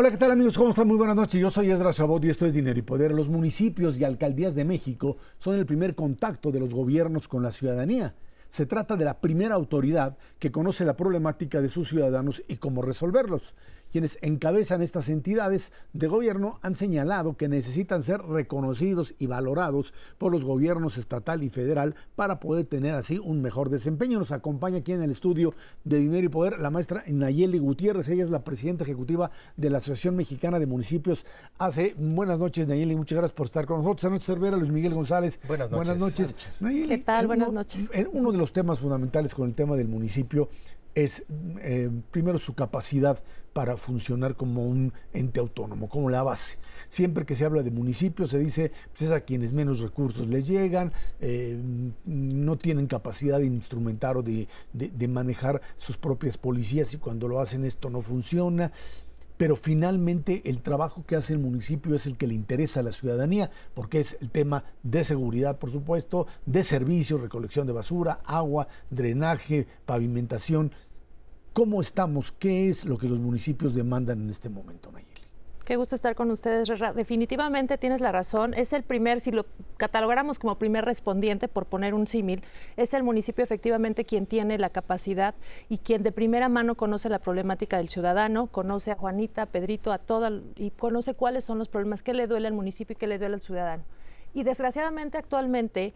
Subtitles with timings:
[0.00, 0.56] Hola, ¿qué tal amigos?
[0.56, 0.86] ¿Cómo están?
[0.86, 1.40] Muy buenas noches.
[1.40, 3.10] Yo soy Esdras Chabot y esto es Dinero y Poder.
[3.10, 7.50] Los municipios y alcaldías de México son el primer contacto de los gobiernos con la
[7.50, 8.14] ciudadanía.
[8.48, 12.80] Se trata de la primera autoridad que conoce la problemática de sus ciudadanos y cómo
[12.80, 13.54] resolverlos.
[13.90, 20.32] Quienes encabezan estas entidades de gobierno han señalado que necesitan ser reconocidos y valorados por
[20.32, 24.18] los gobiernos estatal y federal para poder tener así un mejor desempeño.
[24.18, 25.54] Nos acompaña aquí en el estudio
[25.84, 28.08] de Dinero y Poder la maestra Nayeli Gutiérrez.
[28.08, 31.24] Ella es la presidenta ejecutiva de la Asociación Mexicana de Municipios.
[31.58, 32.96] Hace buenas noches, Nayeli.
[32.96, 34.04] Muchas gracias por estar con nosotros.
[34.04, 35.40] Ana Cervera, Luis Miguel González.
[35.48, 35.86] Buenas noches.
[35.86, 36.36] Buenas noches.
[36.60, 37.26] Nayeli, ¿Qué tal?
[37.26, 37.90] Buenas noches.
[38.12, 40.48] Uno de los temas fundamentales con el tema del municipio
[41.04, 41.24] es
[41.60, 46.58] eh, primero su capacidad para funcionar como un ente autónomo, como la base.
[46.88, 50.46] Siempre que se habla de municipios se dice pues es a quienes menos recursos les
[50.46, 51.58] llegan, eh,
[52.04, 57.40] no tienen capacidad de instrumentar o de, de manejar sus propias policías y cuando lo
[57.40, 58.72] hacen esto no funciona
[59.38, 62.92] pero finalmente el trabajo que hace el municipio es el que le interesa a la
[62.92, 68.68] ciudadanía, porque es el tema de seguridad, por supuesto, de servicios, recolección de basura, agua,
[68.90, 70.72] drenaje, pavimentación,
[71.58, 72.30] ¿Cómo estamos?
[72.30, 75.22] ¿Qué es lo que los municipios demandan en este momento, Nayeli?
[75.64, 78.54] Qué gusto estar con ustedes, Definitivamente tienes la razón.
[78.54, 79.44] Es el primer, si lo
[79.76, 82.44] catalogáramos como primer respondiente, por poner un símil,
[82.76, 85.34] es el municipio efectivamente quien tiene la capacidad
[85.68, 89.90] y quien de primera mano conoce la problemática del ciudadano, conoce a Juanita, a Pedrito,
[89.90, 93.08] a toda, y conoce cuáles son los problemas, qué le duele al municipio y qué
[93.08, 93.82] le duele al ciudadano.
[94.38, 95.94] Y desgraciadamente actualmente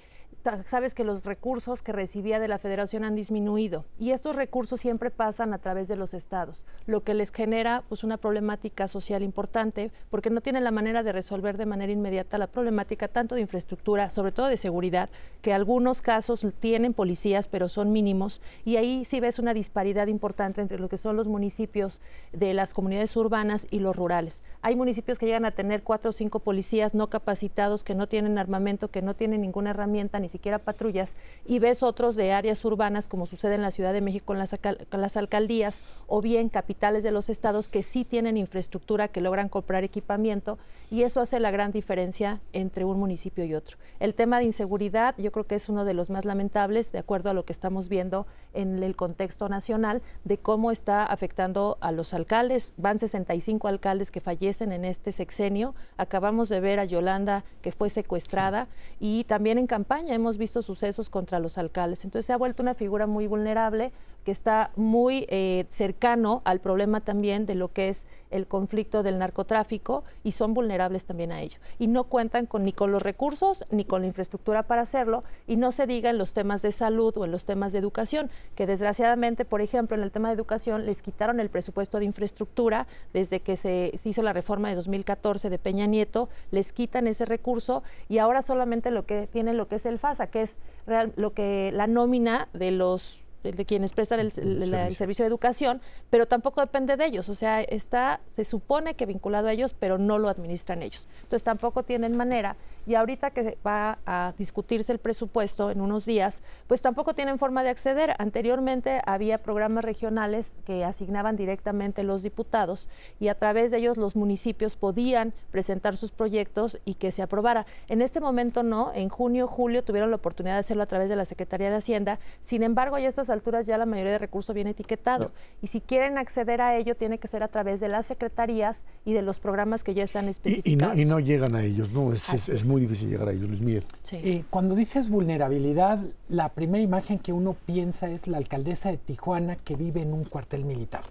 [0.67, 5.11] sabes que los recursos que recibía de la federación han disminuido y estos recursos siempre
[5.11, 9.93] pasan a través de los estados, lo que les genera pues una problemática social importante
[10.11, 14.11] porque no tienen la manera de resolver de manera inmediata la problemática tanto de infraestructura,
[14.11, 15.11] sobre todo de seguridad,
[15.43, 20.61] que algunos casos tienen policías pero son mínimos y ahí sí ves una disparidad importante
[20.61, 22.01] entre lo que son los municipios
[22.33, 24.43] de las comunidades urbanas y los rurales.
[24.61, 28.32] Hay municipios que llegan a tener cuatro o cinco policías no capacitados, que no tienen
[28.39, 31.17] armamento, que no tienen ninguna herramienta ni siquiera patrullas,
[31.47, 34.55] y ves otros de áreas urbanas, como sucede en la Ciudad de México con las,
[34.91, 39.49] con las alcaldías, o bien capitales de los estados que sí tienen infraestructura, que logran
[39.49, 40.59] comprar equipamiento,
[40.93, 43.79] y eso hace la gran diferencia entre un municipio y otro.
[43.99, 47.31] El tema de inseguridad yo creo que es uno de los más lamentables, de acuerdo
[47.31, 52.13] a lo que estamos viendo en el contexto nacional, de cómo está afectando a los
[52.13, 52.73] alcaldes.
[52.77, 55.75] Van 65 alcaldes que fallecen en este sexenio.
[55.97, 58.69] Acabamos de ver a Yolanda que fue secuestrada
[59.01, 62.05] y también en campaña hemos visto sucesos contra los alcaldes.
[62.05, 63.93] Entonces se ha vuelto una figura muy vulnerable
[64.25, 69.19] que está muy eh, cercano al problema también de lo que es el conflicto del
[69.19, 71.59] narcotráfico y son vulnerables también a ello.
[71.79, 75.57] Y no cuentan con, ni con los recursos ni con la infraestructura para hacerlo y
[75.57, 78.67] no se diga en los temas de salud o en los temas de educación, que
[78.67, 83.41] desgraciadamente, por ejemplo, en el tema de educación les quitaron el presupuesto de infraestructura desde
[83.41, 88.19] que se, hizo la reforma de 2014 de Peña Nieto, les quitan ese recurso y
[88.19, 91.71] ahora solamente lo que tienen lo que es el FASA, que es real, lo que
[91.75, 95.25] la nómina de los de quienes prestan el, servicio.
[95.25, 95.81] de educación,
[96.11, 97.29] pero tampoco depende de ellos.
[97.29, 101.09] O sea, está, se supone que vinculado a ellos, pero no lo administran ellos.
[101.23, 106.43] Entonces tampoco tienen manera y ahorita que va a discutirse el presupuesto en unos días,
[106.67, 108.15] pues tampoco tienen forma de acceder.
[108.19, 112.89] Anteriormente había programas regionales que asignaban directamente los diputados
[113.21, 117.67] y a través de ellos los municipios podían presentar sus proyectos y que se aprobara.
[117.89, 121.17] En este momento no, en junio, julio tuvieron la oportunidad de hacerlo a través de
[121.17, 122.19] la Secretaría de Hacienda.
[122.41, 126.19] Sin embargo, a estas alturas ya la mayoría de recursos viene etiquetado y si quieren
[126.19, 129.85] acceder a ello tiene que ser a través de las secretarías y de los programas
[129.85, 130.99] que ya están especificados.
[130.99, 132.13] Y, no, llegan a ellos, ¿no?
[132.13, 133.85] Es, es muy difícil llegar a ellos, Luis Miguel.
[134.13, 139.57] Eh, cuando dices vulnerabilidad, la primera imagen que uno piensa es la alcaldesa de Tijuana
[139.57, 141.03] que vive en un cuartel militar.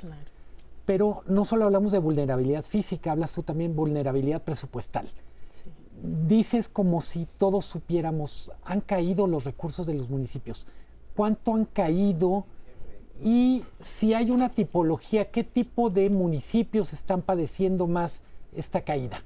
[0.86, 5.08] Pero no solo hablamos de vulnerabilidad física, hablas tú también vulnerabilidad presupuestal.
[6.28, 10.68] Dices como si todos supiéramos, han caído los recursos de los municipios.
[11.16, 12.46] ¿Cuánto han caído?
[13.24, 18.22] Y si hay una tipología, ¿qué tipo de municipios están padeciendo más
[18.56, 19.22] esta caída?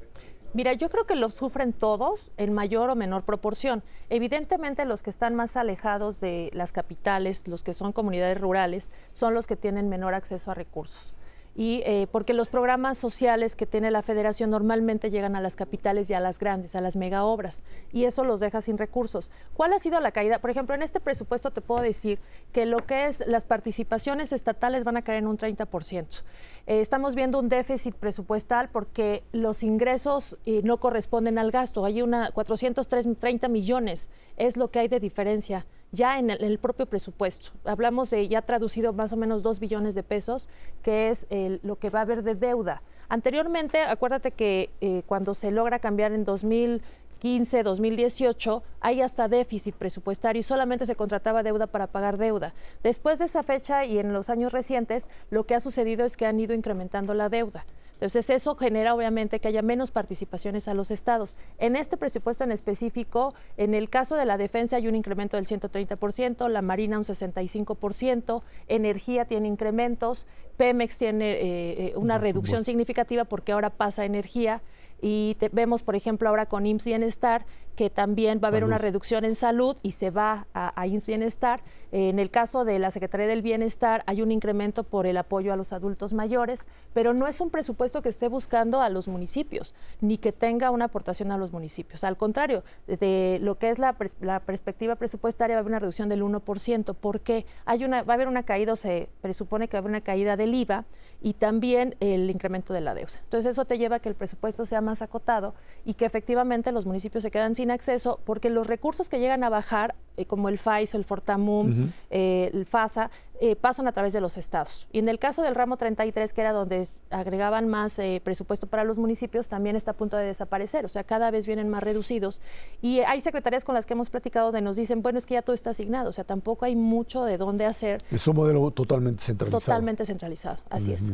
[0.56, 3.84] Mira, yo creo que lo sufren todos en mayor o menor proporción.
[4.10, 9.34] Evidentemente los que están más alejados de las capitales, los que son comunidades rurales, son
[9.34, 11.14] los que tienen menor acceso a recursos.
[11.56, 16.10] Y eh, porque los programas sociales que tiene la federación normalmente llegan a las capitales
[16.10, 17.64] y a las grandes, a las mega obras,
[17.94, 19.32] y eso los deja sin recursos.
[19.54, 20.40] ¿Cuál ha sido la caída?
[20.40, 22.20] Por ejemplo, en este presupuesto te puedo decir
[22.52, 26.24] que lo que es las participaciones estatales van a caer en un 30%.
[26.68, 31.86] Eh, estamos viendo un déficit presupuestal porque los ingresos eh, no corresponden al gasto.
[31.86, 37.52] Hay una 430 millones, es lo que hay de diferencia ya en el, propio presupuesto.
[37.64, 40.50] Hablamos de ya traducido más o menos 2 billones de pesos,
[40.84, 41.28] que es
[41.64, 42.82] lo que va a haber de deuda.
[43.08, 50.40] Anteriormente, acuérdate que eh, cuando se logra cambiar en 2015, 2018, hay hasta déficit presupuestario
[50.40, 52.54] y solamente se contrataba deuda para pagar deuda.
[52.84, 56.26] Después de esa fecha y en los años recientes, lo que ha sucedido es que
[56.26, 57.66] han ido incrementando la deuda.
[57.96, 61.36] Entonces, eso genera obviamente que haya menos participaciones a los estados.
[61.58, 65.48] En este presupuesto en específico, en el caso de la defensa hay un incremento del
[65.48, 70.26] 130%, la Marina un 65%, energía tiene incrementos,
[70.58, 74.62] Pemex tiene eh, eh, una reducción significativa porque ahora pasa energía
[75.02, 77.46] y vemos, por ejemplo, ahora con IMSS Bienestar
[77.76, 81.62] que también va a haber una reducción en salud y se va a, a Bienestar.
[81.92, 85.58] en el caso de la Secretaría del Bienestar hay un incremento por el apoyo a
[85.58, 90.18] los adultos mayores, pero no es un presupuesto que esté buscando a los municipios, ni
[90.18, 92.04] que tenga una aportación a los municipios.
[92.04, 96.10] Al contrario, de lo que es la, la perspectiva presupuestaria va a haber una reducción
[96.10, 99.82] del 1%, porque hay una, va a haber una caída, se presupone que va a
[99.82, 100.86] haber una caída del IVA
[101.22, 103.14] y también el incremento de la deuda.
[103.24, 106.86] Entonces eso te lleva a que el presupuesto sea más acotado y que efectivamente los
[106.86, 110.58] municipios se quedan sin acceso porque los recursos que llegan a bajar, eh, como el
[110.58, 114.88] FAIS, el Fortamum, eh, el FASA, eh, pasan a través de los estados.
[114.94, 118.98] Y en el caso del ramo 33, que era donde agregaban más presupuesto para los
[118.98, 120.86] municipios, también está a punto de desaparecer.
[120.86, 122.42] O sea, cada vez vienen más reducidos.
[122.82, 125.42] Y hay secretarías con las que hemos platicado donde nos dicen, bueno, es que ya
[125.42, 126.10] todo está asignado.
[126.10, 128.04] O sea, tampoco hay mucho de dónde hacer.
[128.10, 129.60] Es un modelo totalmente centralizado.
[129.60, 131.12] Totalmente centralizado, así es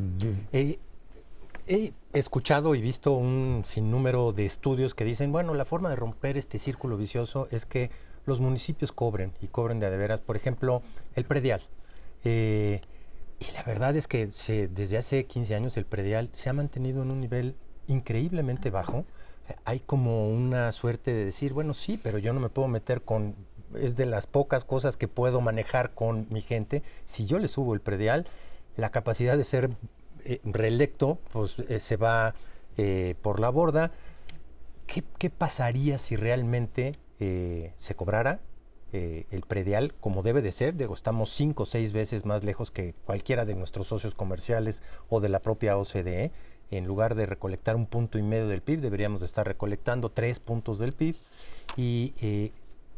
[1.67, 6.37] he escuchado y visto un sinnúmero de estudios que dicen, bueno, la forma de romper
[6.37, 7.91] este círculo vicioso es que
[8.25, 10.21] los municipios cobren y cobren de, de veras.
[10.21, 10.81] Por ejemplo,
[11.15, 11.61] el predial.
[12.23, 12.81] Eh,
[13.39, 17.11] y la verdad es que desde hace 15 años el predial se ha mantenido en
[17.11, 17.55] un nivel
[17.87, 19.03] increíblemente bajo.
[19.65, 23.35] Hay como una suerte de decir, bueno, sí, pero yo no me puedo meter con...
[23.75, 26.83] Es de las pocas cosas que puedo manejar con mi gente.
[27.05, 28.27] Si yo le subo el predial,
[28.75, 29.75] la capacidad de ser eh,
[30.43, 32.35] reelecto, pues eh, se va
[32.77, 33.91] eh, por la borda.
[34.87, 38.41] ¿Qué, pasaría si realmente se cobrara
[38.91, 40.75] el predial como debe de ser?
[40.75, 45.21] Digo, estamos cinco o seis veces más lejos que cualquiera de nuestros socios comerciales o
[45.21, 46.33] de la propia OCDE.
[46.71, 50.41] En lugar de recolectar un punto y medio del PIB, deberíamos de estar recolectando tres
[50.41, 51.15] puntos del PIB.
[51.77, 52.51] Y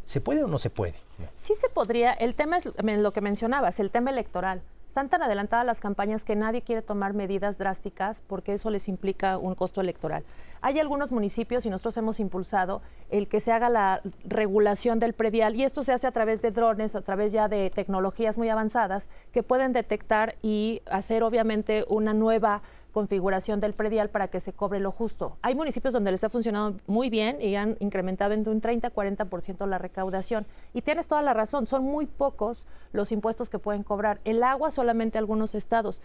[0.03, 0.95] ¿Se puede o no se puede?
[1.37, 2.11] Sí se podría.
[2.11, 4.61] El tema es lo que mencionabas, el tema electoral.
[4.93, 9.39] Están tan adelantadas las campañas que nadie quiere tomar medidas drásticas porque eso les implica
[9.39, 10.23] un costo electoral.
[10.61, 15.55] Hay algunos municipios y nosotros hemos impulsado el que se haga la regulación del predial
[15.55, 19.09] y esto se hace a través de drones, a través ya de tecnologías muy avanzadas
[19.31, 22.61] que pueden detectar y hacer obviamente una nueva
[22.93, 25.37] configuración del predial para que se cobre lo justo.
[25.41, 29.79] Hay municipios donde les ha funcionado muy bien y han incrementado en un 30-40% la
[29.79, 30.45] recaudación.
[30.73, 34.21] Y tienes toda la razón, son muy pocos los impuestos que pueden cobrar.
[34.23, 36.01] El agua solamente algunos estados,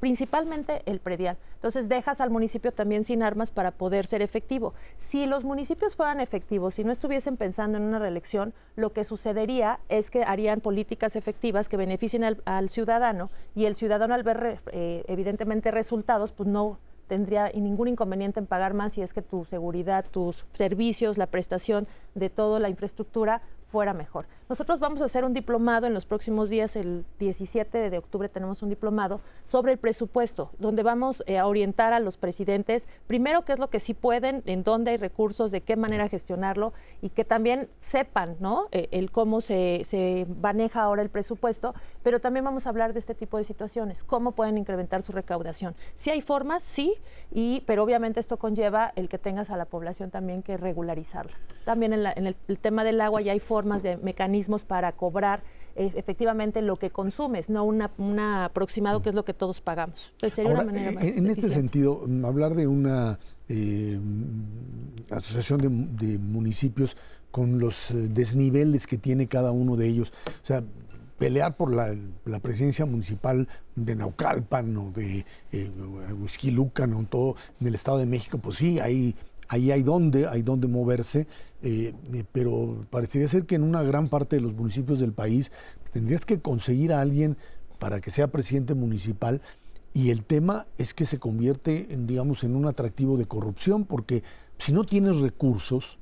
[0.00, 1.36] principalmente el predial.
[1.54, 4.72] Entonces dejas al municipio también sin armas para poder ser efectivo.
[4.96, 9.78] Si los municipios fueran efectivos, si no estuviesen pensando en una reelección, lo que sucedería
[9.90, 15.04] es que harían políticas efectivas que beneficien al, ciudadano y el ciudadano al ver eh,
[15.06, 16.78] evidentemente resultados pues no
[17.08, 21.88] tendría ningún inconveniente en pagar más si es que tu seguridad, tus servicios, la prestación
[22.14, 24.26] de toda la infraestructura fuera mejor.
[24.50, 28.62] Nosotros vamos a hacer un diplomado en los próximos días, el 17 de octubre tenemos
[28.62, 33.52] un diplomado sobre el presupuesto, donde vamos eh, a orientar a los presidentes, primero qué
[33.52, 37.24] es lo que sí pueden, en dónde hay recursos, de qué manera gestionarlo y que
[37.24, 38.66] también sepan ¿no?
[38.72, 43.14] Eh, el cómo se, maneja ahora el presupuesto, pero también vamos a hablar de este
[43.14, 45.76] tipo de situaciones, cómo pueden incrementar su recaudación.
[45.94, 46.94] Si hay formas, sí,
[47.30, 51.36] y, pero obviamente esto conlleva el que tengas a la población también que regularizarla.
[51.64, 55.42] También en, el, el tema del agua ya hay formas de mecanismos para cobrar
[55.76, 60.12] eh, efectivamente lo que consumes, no un aproximado que es lo que todos pagamos.
[60.30, 63.18] sería una manera más En este sentido, mm, hablar de una
[63.48, 63.98] eh,
[65.10, 66.96] asociación de, municipios
[67.30, 70.62] con los eh, desniveles que tiene cada uno de ellos, o sea,
[71.18, 71.94] pelear por la,
[72.40, 78.56] presidencia municipal de Naucalpan o de eh, o todo en el Estado de México, pues
[78.56, 79.14] sí, hay
[79.50, 81.26] ahí hay donde, hay donde moverse,
[81.60, 85.50] eh, eh, pero parecería ser que en una gran parte de los municipios del país
[85.92, 87.36] tendrías que conseguir a alguien
[87.80, 89.42] para que sea presidente municipal
[89.92, 94.22] y el tema es que se convierte, en, digamos, en un atractivo de corrupción, porque
[94.58, 95.98] si no tienes recursos,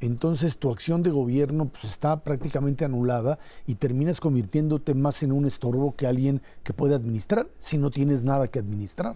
[0.00, 3.38] entonces tu acción de gobierno pues, está prácticamente anulada
[3.68, 8.24] y terminas convirtiéndote más en un estorbo que alguien que puede administrar si no tienes
[8.24, 9.14] nada que administrar.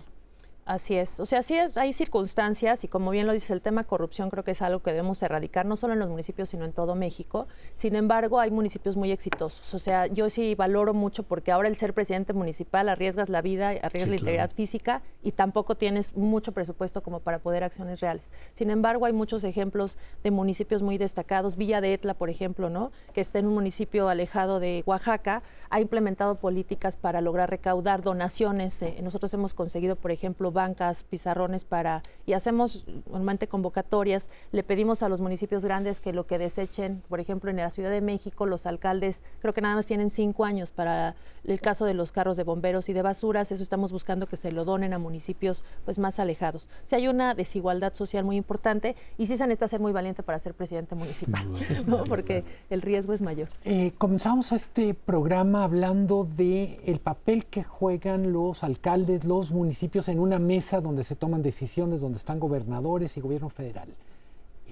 [0.68, 1.18] Así es.
[1.18, 4.44] O sea, sí es, hay circunstancias y como bien lo dice el tema corrupción, creo
[4.44, 7.46] que es algo que debemos erradicar, no solo en los municipios, sino en todo México.
[7.75, 9.72] Sin embargo, hay municipios muy exitosos.
[9.72, 13.70] O sea, yo sí valoro mucho porque ahora el ser presidente municipal arriesgas la vida,
[13.70, 18.30] arriesgas la integridad física y tampoco tienes mucho presupuesto como para poder acciones reales.
[18.52, 21.56] Sin embargo, hay muchos ejemplos de municipios muy destacados.
[21.56, 22.92] Villa de Etla, por ejemplo, ¿no?
[23.14, 28.82] que está en un municipio alejado de Oaxaca, ha implementado políticas para lograr recaudar donaciones.
[28.82, 35.04] Eh, nosotros hemos conseguido, por ejemplo, bancas, pizarrones para, y hacemos normalmente convocatorias, le pedimos
[35.04, 38.44] a los municipios grandes que lo que desechen, por ejemplo, en la Ciudad de México,
[38.44, 42.36] los alcaldes creo que nada más tienen cinco años para el caso de los carros
[42.36, 45.98] de bomberos y de basuras, eso estamos buscando que se lo donen a municipios pues
[46.00, 46.68] más alejados.
[46.84, 50.40] Si hay una desigualdad social muy importante y sí se necesita ser muy valiente para
[50.40, 51.46] ser presidente municipal,
[52.08, 53.48] porque el riesgo es mayor.
[53.64, 60.18] Eh, comenzamos este programa hablando de el papel que juegan los alcaldes, los municipios en
[60.18, 63.88] una mesa donde se toman decisiones, donde están gobernadores y gobierno federal.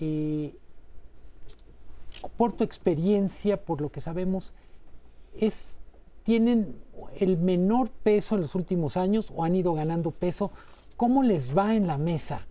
[0.00, 0.54] Eh,
[2.36, 4.54] por tu experiencia, por lo que sabemos,
[5.38, 5.76] es,
[6.24, 6.74] tienen
[7.20, 10.50] el menor peso en los últimos años o han ido ganando peso.
[10.96, 12.46] ¿Cómo les va en la mesa?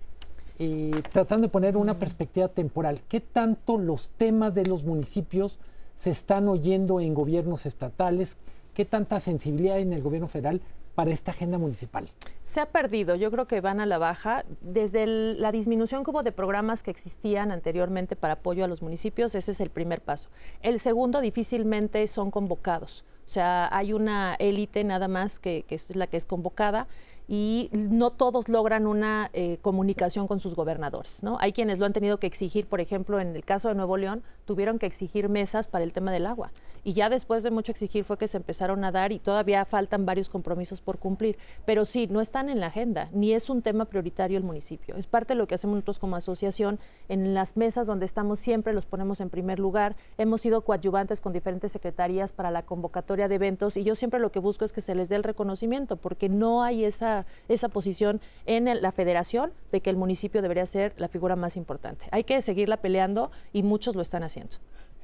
[0.59, 5.59] Eh, tratando de poner una perspectiva temporal, ¿qué tanto los temas de los municipios
[5.97, 8.37] se están oyendo en gobiernos estatales?
[8.73, 10.61] ¿Qué tanta sensibilidad hay en el gobierno federal
[10.95, 12.09] para esta agenda municipal?
[12.41, 14.45] Se ha perdido, yo creo que van a la baja.
[14.61, 19.51] Desde la disminución como de programas que existían anteriormente para apoyo a los municipios, ese
[19.51, 20.29] es el primer paso.
[20.61, 23.03] El segundo, difícilmente son convocados.
[23.25, 26.87] O sea, hay una élite nada más que, que es la que es convocada
[27.27, 31.23] y no todos logran una eh, comunicación con sus gobernadores.
[31.23, 31.37] ¿no?
[31.39, 34.23] Hay quienes lo han tenido que exigir, por ejemplo, en el caso de Nuevo León,
[34.45, 36.51] tuvieron que exigir mesas para el tema del agua.
[36.87, 40.05] Y ya después de mucho exigir fue que se empezaron a dar y todavía faltan
[40.05, 41.35] varios compromisos por cumplir.
[41.65, 44.95] Pero sí, no están en la agenda, ni es un tema prioritario el municipio.
[44.95, 46.79] Es parte de lo que hacemos nosotros como asociación.
[47.09, 49.95] En las mesas donde estamos siempre los ponemos en primer lugar.
[50.19, 54.31] Hemos sido coadyuvantes con diferentes secretarías para la convocatoria de eventos y yo siempre lo
[54.31, 58.21] que busco es que se les dé el reconocimiento porque no hay esa, esa posición
[58.45, 62.05] en la federación de que el municipio debería ser la figura más importante.
[62.11, 64.34] Hay que seguirla peleando y muchos lo están haciendo.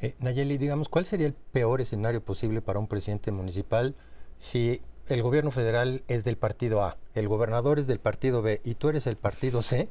[0.02, 3.96] Eh, Nayeli, digamos, ¿cuál sería el peor escenario posible para un presidente municipal
[4.38, 8.76] si el gobierno federal es del partido A, el gobernador es del partido B y
[8.76, 9.90] tú eres el partido C?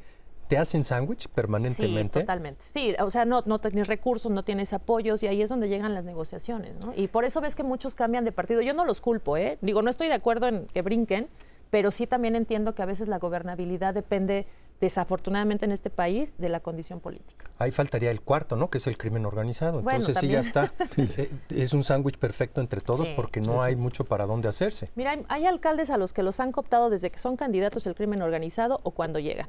[0.49, 2.19] ¿Te hacen sándwich permanentemente?
[2.19, 2.65] Sí, totalmente.
[2.75, 5.95] Sí, o sea, no, no tienes recursos, no tienes apoyos y ahí es donde llegan
[5.95, 6.93] las negociaciones, ¿no?
[6.97, 8.61] Y por eso ves que muchos cambian de partido.
[8.61, 9.59] Yo no los culpo, ¿eh?
[9.61, 11.29] Digo, no estoy de acuerdo en que brinquen,
[11.71, 14.47] pero sí también entiendo que a veces la gobernabilidad depende
[14.81, 17.45] desafortunadamente en este país, de la condición política.
[17.59, 18.71] Ahí faltaría el cuarto, ¿no?
[18.71, 19.81] Que es el crimen organizado.
[19.81, 20.73] Entonces sí ya está.
[20.97, 24.91] Eh, es un sándwich perfecto entre todos porque no hay mucho para dónde hacerse.
[24.95, 28.23] Mira, hay, alcaldes a los que los han cooptado desde que son candidatos al crimen
[28.23, 29.49] organizado o cuando llegan.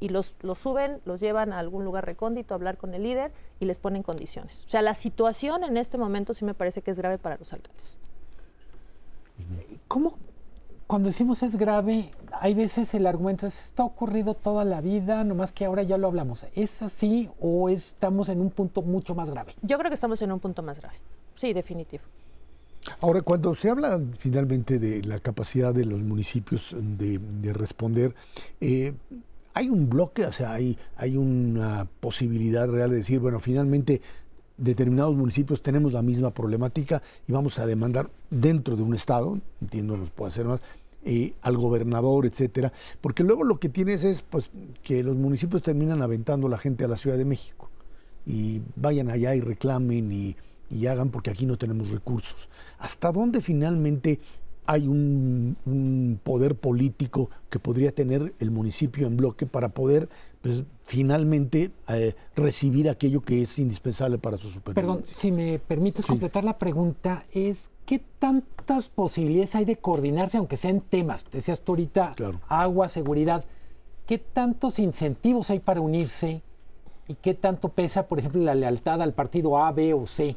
[0.00, 3.32] Y los, los suben, los llevan a algún lugar recóndito a hablar con el líder
[3.58, 4.64] y les ponen condiciones.
[4.66, 7.52] O sea, la situación en este momento sí me parece que es grave para los
[7.52, 7.98] alcaldes.
[9.86, 10.18] ¿Cómo,
[10.88, 15.22] cuando decimos es grave, hay veces el argumento es, esto ha ocurrido toda la vida,
[15.22, 16.46] nomás que ahora ya lo hablamos.
[16.54, 19.54] ¿Es así o estamos en un punto mucho más grave?
[19.60, 20.96] Yo creo que estamos en un punto más grave.
[21.34, 22.04] Sí, definitivo.
[23.02, 27.20] Ahora, cuando se habla finalmente de la capacidad de los municipios de,
[27.52, 28.14] responder,
[28.62, 28.94] eh,
[29.52, 34.00] hay un bloque, o sea, hay, hay una posibilidad real de decir, bueno, finalmente
[34.58, 39.96] determinados municipios tenemos la misma problemática y vamos a demandar dentro de un estado, entiendo,
[39.96, 40.60] nos puede hacer más,
[41.04, 44.50] eh, al gobernador, etcétera, porque luego lo que tienes es pues
[44.82, 47.70] que los municipios terminan aventando la gente a la Ciudad de México
[48.26, 50.36] y vayan allá y reclamen y,
[50.70, 52.50] y hagan porque aquí no tenemos recursos.
[52.78, 54.20] ¿Hasta dónde finalmente
[54.68, 61.70] hay un, poder político que podría tener el municipio en bloque para poder pues, finalmente
[61.88, 64.94] eh, recibir aquello que es indispensable para su supervivencia.
[64.94, 70.56] Perdón, si me permites completar la pregunta, es ¿qué tantas posibilidades hay de coordinarse, aunque
[70.56, 71.26] sean temas?
[71.30, 72.14] Decías tú ahorita,
[72.48, 73.44] agua, seguridad.
[74.06, 76.42] ¿Qué tantos incentivos hay para unirse
[77.06, 80.36] y qué tanto pesa, por ejemplo, la lealtad al partido A, B o C?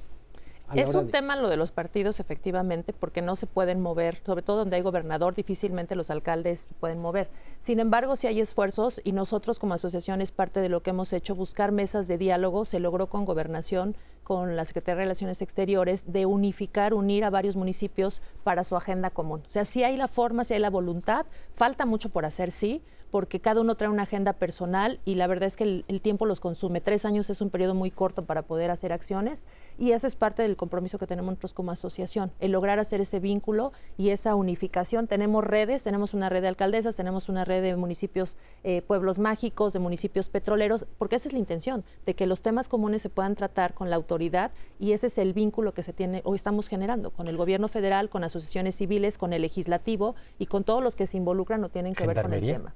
[0.75, 4.58] Es un tema lo de los partidos, efectivamente, porque no se pueden mover, sobre todo
[4.58, 7.30] donde hay gobernador, difícilmente los alcaldes pueden mover.
[7.60, 11.13] Sin embargo, si hay esfuerzos y nosotros como asociación es parte de lo que hemos
[11.13, 16.12] hecho, buscar mesas de diálogo, se logró con gobernación, con la Secretaría de Relaciones Exteriores,
[16.12, 19.44] de unificar, unir a varios municipios para su agenda común.
[19.48, 22.82] O sea, si hay la forma, si hay la voluntad, falta mucho por hacer, sí,
[23.12, 26.39] porque cada uno trae una agenda personal y la verdad es que el, tiempo los
[26.39, 26.82] consume.
[26.82, 29.46] Tres años es un periodo muy corto para poder hacer acciones
[29.77, 33.20] y eso es parte del compromiso que tenemos nosotros como asociación, el lograr hacer ese
[33.20, 35.08] vínculo y esa unificación.
[35.08, 39.74] Tenemos redes, tenemos una red de alcaldesas, tenemos una red de municipios, eh, pueblos mágicos,
[39.74, 43.36] de municipios petroleros, porque esa es la intención, de que los temas comunes se puedan
[43.36, 47.12] tratar con la autoridad y ese es el vínculo que se tiene o estamos generando
[47.12, 51.08] con el gobierno federal, con asociaciones civiles, con el legislativo y con todos los que
[51.08, 52.74] se involucran o tienen que ver con el tema.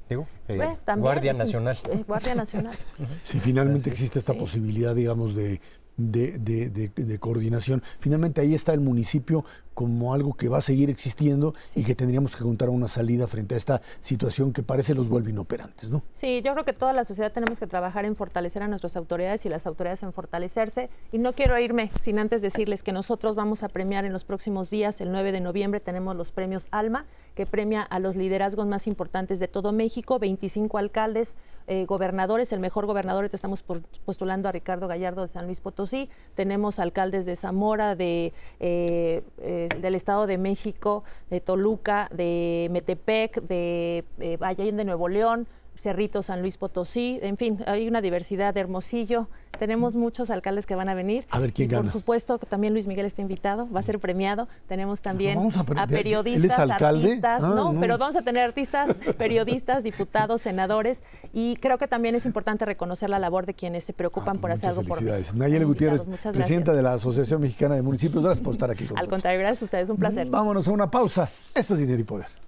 [0.47, 1.77] Eh, Guardia Nacional.
[1.91, 2.75] Eh, Guardia Nacional.
[3.23, 5.59] Si finalmente existe esta posibilidad, digamos, de
[5.97, 7.81] de, de, coordinación.
[7.99, 12.35] Finalmente ahí está el municipio como algo que va a seguir existiendo y que tendríamos
[12.35, 16.01] que encontrar una salida frente a esta situación que parece los vuelve inoperantes, ¿no?
[16.11, 19.45] Sí, yo creo que toda la sociedad tenemos que trabajar en fortalecer a nuestras autoridades
[19.45, 20.89] y las autoridades en fortalecerse.
[21.11, 24.69] Y no quiero irme sin antes decirles que nosotros vamos a premiar en los próximos
[24.69, 27.05] días, el 9 de noviembre, tenemos los premios ALMA,
[27.35, 31.35] que premia a los liderazgos más importantes de todo México, 25 alcaldes,
[31.67, 33.63] eh, gobernadores, el mejor gobernador, te estamos
[34.05, 39.64] postulando a Ricardo Gallardo de San Luis Potosí, tenemos alcaldes de Zamora, de, eh, eh,
[39.69, 44.03] del Estado de México, de Toluca, de Metepec, de
[44.39, 45.47] Valle de Nuevo León,
[45.85, 49.27] Cerrito, San Luis Potosí, en fin, hay una diversidad de Hermosillo.
[49.59, 51.27] Tenemos muchos alcaldes que van a venir.
[51.29, 54.47] A ver quién Por supuesto, también Luis Miguel está invitado, va a ser premiado.
[54.67, 61.01] Tenemos también a, periodistas, artistas, ah, no, pero vamos a tener artistas, periodistas, diputados, senadores
[61.33, 64.51] y creo que también es importante reconocer la labor de quienes se preocupan ah, por
[64.51, 66.01] hacer algo por Nayeli Gutiérrez,
[66.33, 69.61] presidenta de la Asociación Mexicana de Municipios, gracias por estar aquí con Al contrario, gracias
[69.61, 70.25] a ustedes, un placer.
[70.31, 71.29] Vámonos a una pausa.
[71.53, 72.44] Esto es Dinero y Poder.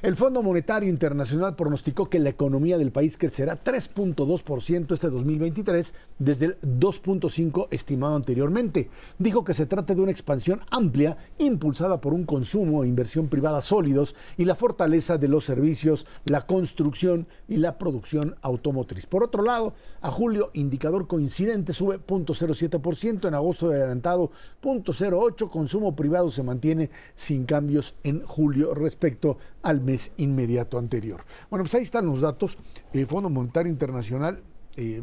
[0.00, 6.46] El Fondo Monetario Internacional pronosticó que la economía del país crecerá 3.2% este 2023 desde
[6.46, 8.90] el 2.5% estimado anteriormente.
[9.18, 13.60] Dijo que se trata de una expansión amplia impulsada por un consumo e inversión privada
[13.60, 19.06] sólidos y la fortaleza de los servicios, la construcción y la producción automotriz.
[19.06, 24.30] Por otro lado, a julio, indicador coincidente sube 0.07%, en agosto de adelantado
[24.62, 31.24] 0.08%, consumo privado se mantiene sin cambios en julio respecto al mes inmediato anterior.
[31.48, 32.58] Bueno, pues ahí están los datos.
[32.92, 34.42] El Fondo Monetario Internacional,
[34.76, 35.02] eh,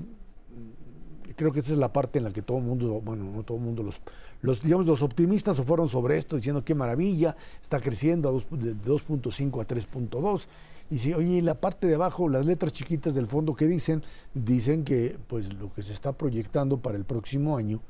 [1.36, 3.58] creo que esa es la parte en la que todo el mundo, bueno, no todo
[3.58, 4.00] el mundo, los,
[4.42, 9.62] los, digamos, los optimistas se fueron sobre esto diciendo qué maravilla, está creciendo de 2.5
[9.62, 10.46] a 3.2.
[10.92, 14.04] Y si, oye, la parte de abajo, las letras chiquitas del fondo que dicen,
[14.36, 17.82] dicen que pues lo que se está proyectando para el próximo año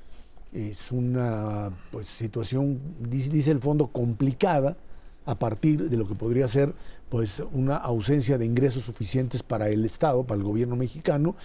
[0.54, 4.78] es una pues situación, dice el fondo, complicada,
[5.26, 6.74] a partir de lo que podría ser
[7.10, 11.36] pues una ausencia de ingresos suficientes para el Estado, para el gobierno mexicano,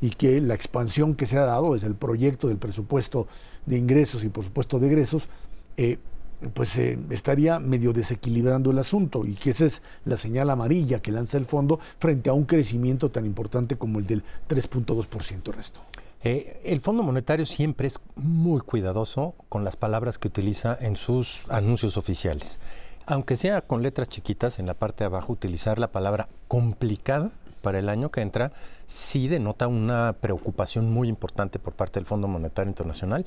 [0.00, 3.26] y que la expansión que se ha dado desde el proyecto del presupuesto
[3.66, 5.28] de ingresos y por supuesto de egresos,
[5.76, 5.98] eh,
[6.54, 11.12] pues eh, estaría medio desequilibrando el asunto y que esa es la señal amarilla que
[11.12, 15.80] lanza el fondo frente a un crecimiento tan importante como el del 3.2% resto.
[16.22, 21.40] Eh, el Fondo Monetario siempre es muy cuidadoso con las palabras que utiliza en sus
[21.48, 22.58] anuncios oficiales
[23.06, 27.30] aunque sea con letras chiquitas en la parte de abajo, utilizar la palabra complicada
[27.62, 28.52] para el año que entra,
[28.86, 33.26] sí denota una preocupación muy importante por parte del Fondo Monetario Internacional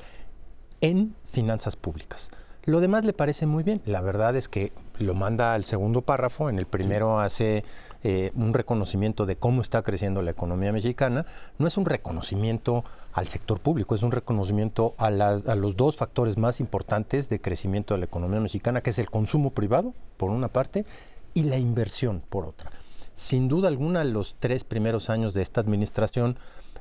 [0.81, 2.31] en finanzas públicas.
[2.65, 3.81] Lo demás le parece muy bien.
[3.85, 6.49] La verdad es que lo manda al segundo párrafo.
[6.49, 7.65] En el primero hace
[8.03, 11.25] eh, un reconocimiento de cómo está creciendo la economía mexicana.
[11.57, 16.37] No es un reconocimiento al sector público, es un reconocimiento a, a los dos factores
[16.37, 20.47] más importantes de crecimiento de la economía mexicana, que es el consumo privado, por una
[20.47, 20.85] parte,
[21.33, 22.71] y la inversión, por otra.
[23.13, 26.37] Sin duda alguna, los tres primeros años de esta administración,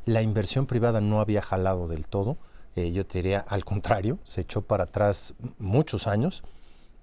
[0.06, 2.38] la inversión privada no había jalado del todo.
[2.74, 6.42] Eh, yo te diría al contrario, se echó para atrás muchos años,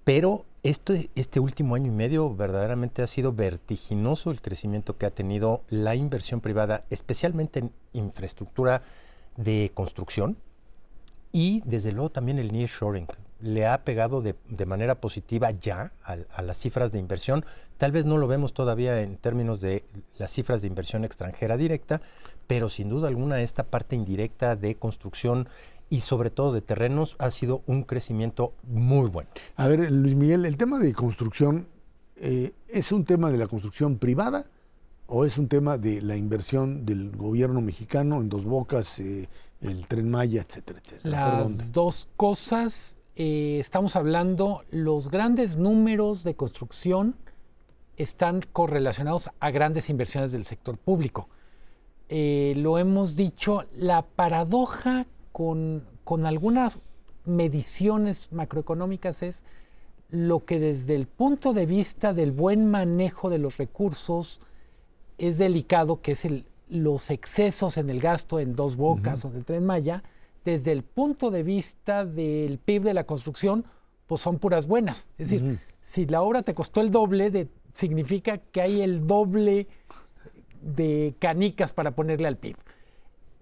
[0.04, 5.12] pero este, este último año y medio verdaderamente ha sido vertiginoso el crecimiento que ha
[5.12, 8.82] tenido la inversión privada, especialmente en infraestructura
[9.40, 10.38] de construcción
[11.32, 13.08] y desde luego también el nearshoring.
[13.42, 17.46] Le ha pegado de, manera positiva ya a, a, las cifras de inversión.
[17.78, 19.86] Tal vez no lo vemos todavía en términos de
[20.18, 22.02] las cifras de inversión extranjera directa,
[22.48, 25.48] pero sin duda alguna esta parte indirecta de construcción
[25.90, 29.30] y sobre todo de terrenos ha sido un crecimiento muy bueno.
[29.56, 31.68] A ver, Luis Miguel, el tema de construcción
[32.22, 34.46] eh, ¿es un tema de la construcción privada
[35.10, 39.28] o es un tema de la inversión del gobierno mexicano en Dos Bocas, eh,
[39.62, 41.40] el Tren Maya, etcétera, etcétera?
[41.40, 47.16] Las dos cosas, eh, estamos hablando, los grandes números de construcción
[47.98, 51.28] están correlacionados a grandes inversiones del sector público.
[52.10, 56.80] lo hemos dicho, la paradoja con, con algunas
[57.26, 59.44] mediciones macroeconómicas es
[60.10, 64.42] lo que desde el punto de vista del buen manejo de los recursos
[65.20, 69.46] es delicado, que es el, los excesos en el gasto en dos bocas o del
[69.46, 70.04] tren Maya,
[70.46, 73.66] desde el punto de vista del PIB de la construcción,
[74.08, 75.10] pues son puras buenas.
[75.18, 79.68] Es decir, si la obra te costó el doble, de, significa que hay el doble
[80.62, 82.58] de canicas para ponerle al PIB.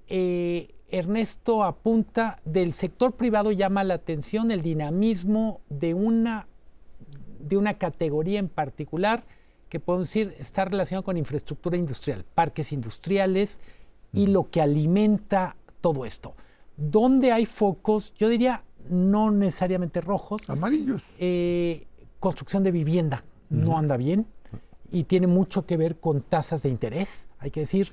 [0.07, 6.47] Eh, Ernesto apunta, del sector privado llama la atención el dinamismo de una
[7.39, 9.23] de una categoría en particular
[9.69, 13.59] que podemos decir está relacionado con infraestructura industrial, parques industriales
[14.13, 16.35] y lo que alimenta todo esto.
[16.75, 18.13] ¿Dónde hay focos?
[18.15, 20.49] Yo diría no necesariamente rojos.
[20.49, 21.03] Amarillos.
[21.19, 21.87] Eh,
[22.19, 24.27] construcción de vivienda no anda bien
[24.91, 27.91] y tiene mucho que ver con tasas de interés, hay que decir.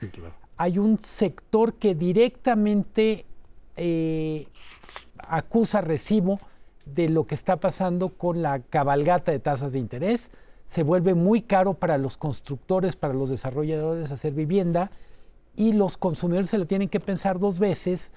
[0.57, 3.27] Hay un sector que directamente
[3.77, 4.47] eh,
[5.19, 6.39] acusa recibo
[6.87, 10.31] de lo que está pasando con la cabalgata de tasas de interés.
[10.75, 14.91] Se vuelve muy caro para los constructores, para los desarrolladores hacer vivienda
[15.55, 18.11] y los consumidores se lo tienen que pensar dos veces,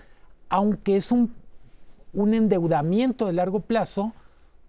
[0.49, 1.35] aunque es un,
[2.13, 4.11] un endeudamiento de largo plazo,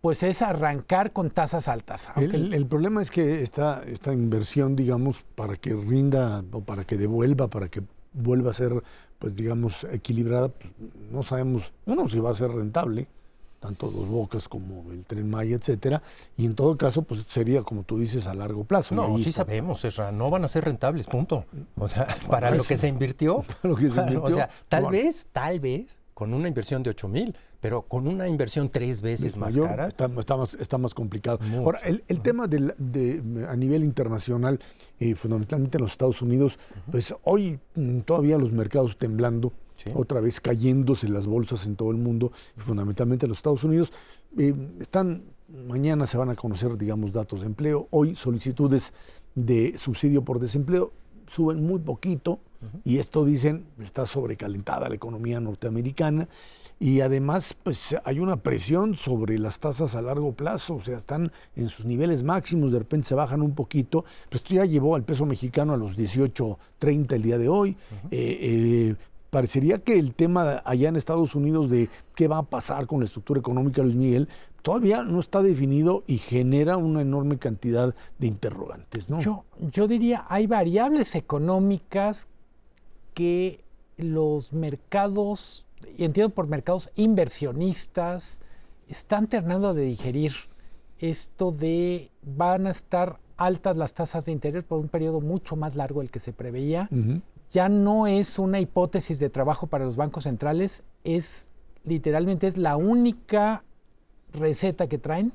[0.03, 2.11] pues es arrancar con tasas altas.
[2.16, 7.48] El, problema es que esta, esta inversión, digamos, para que rinda o para que devuelva,
[7.48, 7.81] para que
[8.12, 8.83] vuelva a ser,
[9.18, 10.74] pues digamos, equilibrada, pues,
[11.11, 13.09] no sabemos, uno, si va a ser rentable,
[13.60, 16.02] tanto Dos Bocas como el Tren Maya, etcétera,
[16.36, 18.94] y en todo caso, pues sería, como tú dices, a largo plazo.
[18.94, 21.44] No, sí sabemos, Esra, no van a ser rentables, punto.
[21.76, 25.28] O sea, para lo que se invirtió, lo que se invirtió o sea, tal vez,
[25.32, 29.56] tal vez, con una inversión de 8 mil, pero con una inversión tres veces más
[29.56, 29.88] cara.
[29.88, 31.38] Está, más, está, más, complicado.
[31.58, 34.60] Ahora, el, tema de, a nivel internacional,
[35.00, 36.58] eh, fundamentalmente en los Estados Unidos,
[36.90, 39.52] pues hoy mm, todavía los mercados temblando,
[39.94, 43.92] otra vez cayéndose las bolsas en todo el mundo, y fundamentalmente en los Estados Unidos.
[44.36, 45.22] Eh, están,
[45.66, 47.88] mañana se van a conocer, digamos, datos de empleo.
[47.90, 48.92] Hoy solicitudes
[49.34, 50.92] de subsidio por desempleo
[51.26, 52.40] suben muy poquito,
[52.84, 56.28] y esto dicen, está sobrecalentada la economía norteamericana
[56.80, 61.30] y además pues hay una presión sobre las tasas a largo plazo, o sea, están
[61.54, 65.04] en sus niveles máximos, de repente se bajan un poquito, pero esto ya llevó al
[65.04, 67.76] peso mexicano a los 18.30 el día de hoy.
[68.10, 68.96] Eh, eh,
[69.30, 73.06] parecería que el tema allá en Estados Unidos de qué va a pasar con la
[73.06, 74.28] estructura económica, Luis Miguel,
[74.62, 79.10] todavía no está definido y genera una enorme cantidad de interrogantes.
[79.10, 79.20] ¿no?
[79.20, 82.28] Yo, yo diría, hay variables económicas
[83.14, 83.64] que
[83.96, 88.40] los mercados, y entiendo por mercados inversionistas,
[88.88, 90.32] están terminando de digerir
[90.98, 95.76] esto de van a estar altas las tasas de interés por un periodo mucho más
[95.76, 96.88] largo del que se preveía.
[97.50, 101.50] Ya no es una hipótesis de trabajo para los bancos centrales, es
[101.84, 103.64] literalmente es la única
[104.32, 105.32] receta que traen.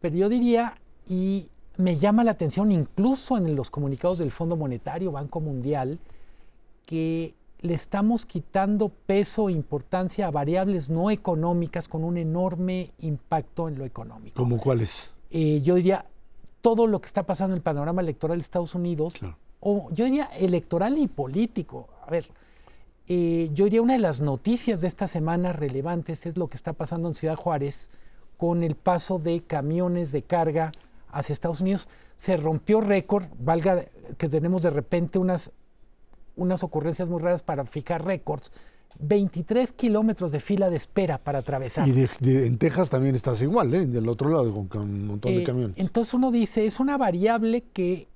[0.00, 0.76] Pero yo diría,
[1.08, 5.98] y me llama la atención incluso en los comunicados del Fondo Monetario, Banco Mundial,
[6.86, 13.68] que le estamos quitando peso e importancia a variables no económicas con un enorme impacto
[13.68, 14.36] en lo económico.
[14.36, 15.10] ¿Cómo cuáles?
[15.30, 16.06] Eh, yo diría
[16.62, 19.14] todo lo que está pasando en el panorama electoral de Estados Unidos,
[19.60, 21.88] o yo diría electoral y político.
[22.06, 22.28] A ver,
[23.08, 26.72] eh, yo diría una de las noticias de esta semana relevantes es lo que está
[26.72, 27.90] pasando en Ciudad Juárez
[28.36, 30.72] con el paso de camiones de carga
[31.12, 31.88] hacia Estados Unidos.
[32.16, 33.84] Se rompió récord, valga
[34.16, 35.52] que tenemos de repente unas
[36.36, 38.50] unas ocurrencias muy raras para fijar récords.
[38.98, 41.86] 23 kilómetros de fila de espera para atravesar.
[41.88, 43.86] Y en Texas también estás igual, ¿eh?
[43.86, 45.76] del otro lado, con un montón de eh, camiones.
[45.78, 48.08] Entonces uno dice, es una variable que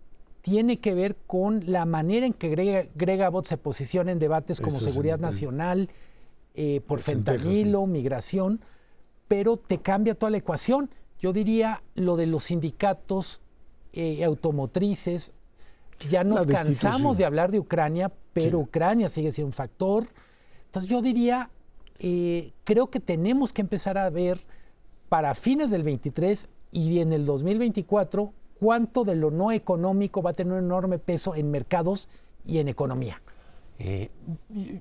[0.44, 4.78] tiene que ver con la manera en que Grega Bot se posiciona en debates como
[4.78, 5.88] seguridad nacional,
[6.52, 8.60] eh, por fentanilo, migración,
[9.26, 10.90] pero te cambia toda la ecuación.
[11.18, 13.40] Yo diría lo de los sindicatos
[14.22, 15.32] automotrices,
[16.10, 20.06] ya nos cansamos de hablar de Ucrania, pero Ucrania sigue siendo un factor.
[20.66, 21.50] Entonces yo diría,
[21.98, 24.44] eh, creo que tenemos que empezar a ver
[25.08, 28.32] para fines del 23 y en el 2024
[28.64, 32.08] cuánto de lo no económico va a tener un enorme peso en mercados
[32.46, 33.20] y en economía.
[33.78, 34.10] Eh,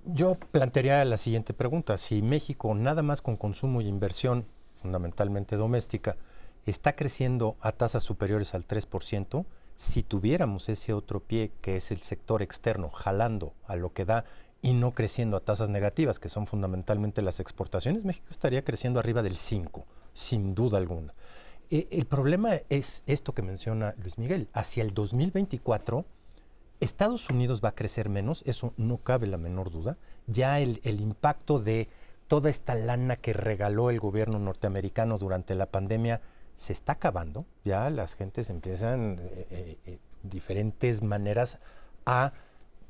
[0.06, 1.98] yo plantearía la siguiente pregunta.
[1.98, 4.46] Si México, nada más con consumo y inversión,
[4.82, 6.16] fundamentalmente doméstica,
[6.66, 11.98] está creciendo a tasas superiores al 3%, si tuviéramos ese otro pie que es el
[11.98, 14.24] sector externo jalando a lo que da
[14.62, 19.24] y no creciendo a tasas negativas, que son fundamentalmente las exportaciones, México estaría creciendo arriba
[19.24, 21.14] del 5, sin duda alguna.
[21.70, 24.48] Eh, el problema es esto que menciona Luis Miguel.
[24.54, 26.06] Hacia el 2024,
[26.80, 29.98] Estados Unidos va a crecer menos, eso no cabe la menor duda.
[30.28, 31.90] Ya el, el impacto de
[32.28, 36.22] toda esta lana que regaló el gobierno norteamericano durante la pandemia
[36.56, 41.60] se está acabando, ya las gentes empiezan eh, eh, eh, diferentes maneras
[42.06, 42.34] a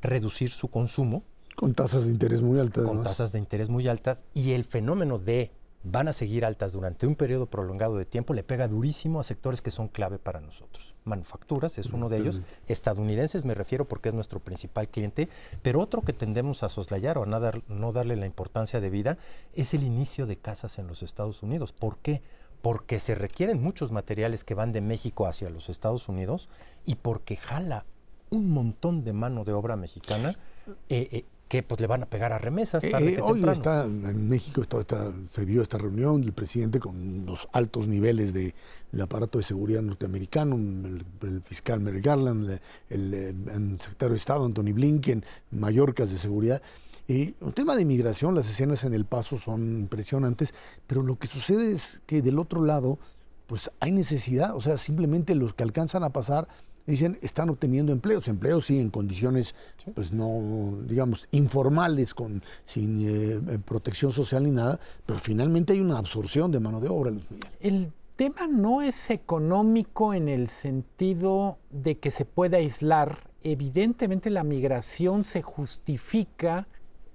[0.01, 1.23] reducir su consumo.
[1.55, 2.85] Con tasas de interés muy altas.
[2.85, 5.51] Con tasas de interés muy altas y el fenómeno de
[5.83, 9.61] van a seguir altas durante un periodo prolongado de tiempo le pega durísimo a sectores
[9.61, 10.95] que son clave para nosotros.
[11.03, 15.27] Manufacturas es uno de ellos, estadounidenses me refiero porque es nuestro principal cliente,
[15.61, 19.17] pero otro que tendemos a soslayar o a no, no darle la importancia de vida
[19.53, 21.73] es el inicio de casas en los Estados Unidos.
[21.73, 22.21] ¿Por qué?
[22.61, 26.47] porque se requieren muchos materiales que van de México hacia los Estados Unidos
[26.85, 27.85] y porque jala
[28.29, 30.39] un montón de mano de obra mexicana
[30.87, 34.27] eh, eh, que pues le van a pegar a remesas tarde eh, hoy está en
[34.27, 38.55] México está, se dio esta reunión el presidente con los altos niveles del
[38.99, 45.23] aparato de seguridad norteamericano, el, fiscal Merrick Garland, el, el, secretario de Estado Anthony Blinken,
[45.51, 46.59] Mallorcas de seguridad.
[47.07, 50.55] Y un tema de inmigración, las escenas en El Paso son impresionantes,
[50.87, 52.97] pero lo que sucede es que del otro lado,
[53.45, 56.47] pues hay necesidad, o sea, simplemente los que alcanzan a pasar
[56.85, 59.55] dicen están obteniendo empleos, empleos sí en condiciones
[59.95, 65.79] pues no digamos informales con sin eh, eh, protección social ni nada, pero finalmente hay
[65.79, 67.49] una absorción de mano de obra, Luis Miguel.
[67.59, 74.43] El tema no es económico en el sentido de que se pueda aislar, evidentemente la
[74.43, 76.67] migración se justifica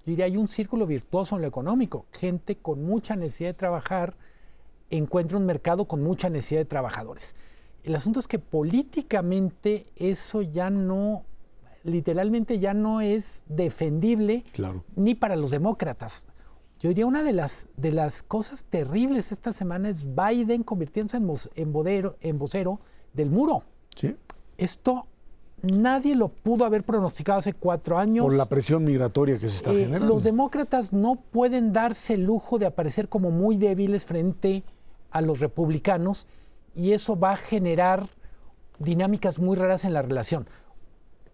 [0.09, 2.07] diría, hay un círculo virtuoso en lo económico.
[2.13, 4.15] Gente con mucha necesidad de trabajar
[4.91, 7.35] encuentra un mercado con mucha necesidad de trabajadores.
[7.85, 11.25] El asunto es que políticamente eso ya no,
[11.85, 14.45] literalmente ya no es defendible
[14.97, 16.27] ni para los demócratas.
[16.81, 22.15] Yo diría una de las, de las cosas terribles esta semana es Biden convirtiéndose en,
[22.21, 22.81] en vocero
[23.15, 23.65] del muro.
[23.97, 24.15] Sí.
[24.57, 25.07] Esto
[25.63, 28.25] nadie lo pudo haber pronosticado hace cuatro años.
[28.25, 30.15] Por la presión migratoria que se está eh, generando.
[30.15, 34.63] Los demócratas no pueden darse el lujo de aparecer como muy débiles frente
[35.11, 36.29] a los republicanos
[36.75, 38.09] y eso va a generar
[38.79, 40.47] dinámicas muy raras en la relación.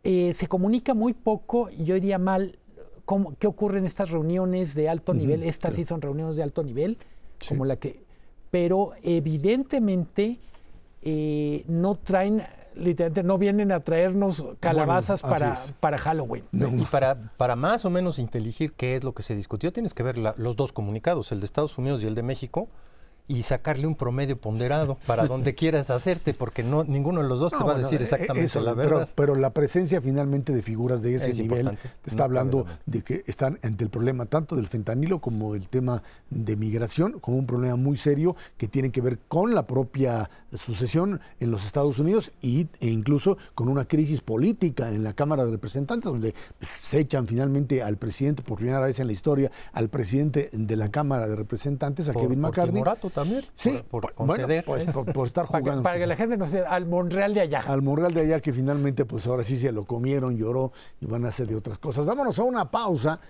[0.02, 2.58] Eh, se comunica muy poco, y yo diría mal,
[3.04, 5.42] cómo, qué ocurre en estas reuniones de alto nivel.
[5.42, 6.98] Estas sí son reuniones de alto nivel,
[7.48, 8.04] como la que...
[8.50, 10.38] Pero evidentemente
[11.02, 12.44] eh, no traen
[12.76, 16.44] literalmente no vienen a traernos calabazas para, para Halloween.
[16.52, 20.02] Y para, para más o menos inteligir qué es lo que se discutió, tienes que
[20.02, 22.68] ver los dos comunicados, el de Estados Unidos y el de México,
[23.26, 27.52] y sacarle un promedio ponderado para donde quieras hacerte, porque no ninguno de los dos
[27.52, 29.08] te va a decir eh, exactamente la verdad.
[29.14, 33.58] Pero, la presencia finalmente de figuras de ese nivel te está hablando de que están
[33.62, 37.96] ante el problema tanto del fentanilo como del tema de migración, como un problema muy
[37.96, 42.88] serio que tiene que ver con la propia sucesión en los Estados Unidos y, e
[42.88, 47.82] incluso con una crisis política en la Cámara de Representantes, donde pues, se echan finalmente
[47.82, 52.08] al presidente por primera vez en la historia, al presidente de la Cámara de Representantes,
[52.08, 52.80] a Kevin McCarthy
[53.14, 53.42] también.
[53.54, 54.64] Sí, por, conceder.
[54.64, 55.82] Pues, por, estar jugando.
[55.82, 56.60] Para que, la gente no se.
[56.60, 57.60] Al Monreal de allá.
[57.66, 61.24] Al Monreal de allá, que finalmente, pues ahora sí se lo comieron, lloró y van
[61.24, 62.04] a hacer de otras cosas.
[62.06, 63.20] Vámonos a una pausa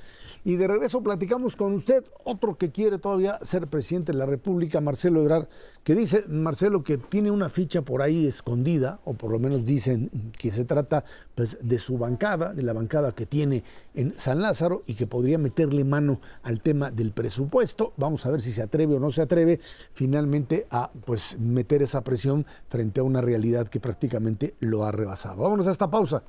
[0.44, 4.80] y de regreso platicamos con usted, otro que quiere todavía ser presidente de la República,
[4.80, 5.46] Marcelo Ebrard,
[5.84, 10.10] que dice, Marcelo, que tiene una ficha por ahí escondida, o por lo menos dicen
[10.36, 13.62] que se trata pues, de su bancada, de la bancada que tiene
[13.94, 17.92] en San Lázaro y que podría meterle mano al tema del presupuesto.
[17.98, 19.60] Vamos a ver si se atreve o no se atreve
[19.92, 25.42] finalmente a pues, meter esa presión frente a una realidad que prácticamente lo ha rebasado.
[25.42, 26.22] Vámonos a esta pausa.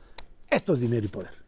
[0.50, 1.45] Esto es dinero y poder.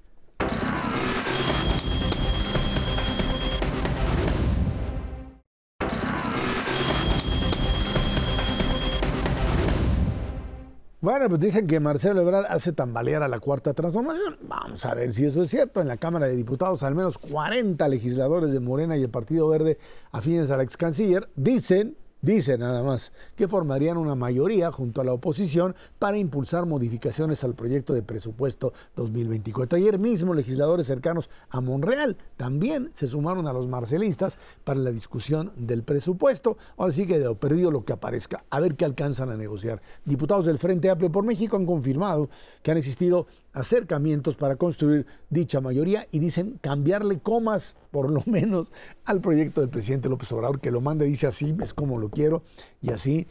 [11.07, 14.39] Bueno, pues dicen que Marcelo Ebrard hace tambalear a la cuarta transformación.
[14.41, 15.79] Vamos a ver si eso es cierto.
[15.79, 19.77] En la Cámara de Diputados, al menos 40 legisladores de Morena y el Partido Verde
[20.11, 25.03] afines a la ex canciller dicen Dice nada más que formarían una mayoría junto a
[25.03, 29.77] la oposición para impulsar modificaciones al proyecto de presupuesto 2024.
[29.77, 35.51] Ayer mismo legisladores cercanos a Monreal también se sumaron a los marcelistas para la discusión
[35.57, 36.57] del presupuesto.
[36.77, 39.81] Ahora sí que de perdido lo que aparezca, a ver qué alcanzan a negociar.
[40.03, 42.29] Diputados del Frente Amplio por México han confirmado
[42.63, 43.27] que han existido
[43.59, 48.71] acercamientos para construir dicha mayoría y dicen cambiarle comas, por lo menos,
[49.05, 52.09] al proyecto del presidente López Obrador, que lo manda y dice así, es como lo
[52.09, 52.43] quiero,
[52.81, 53.27] y así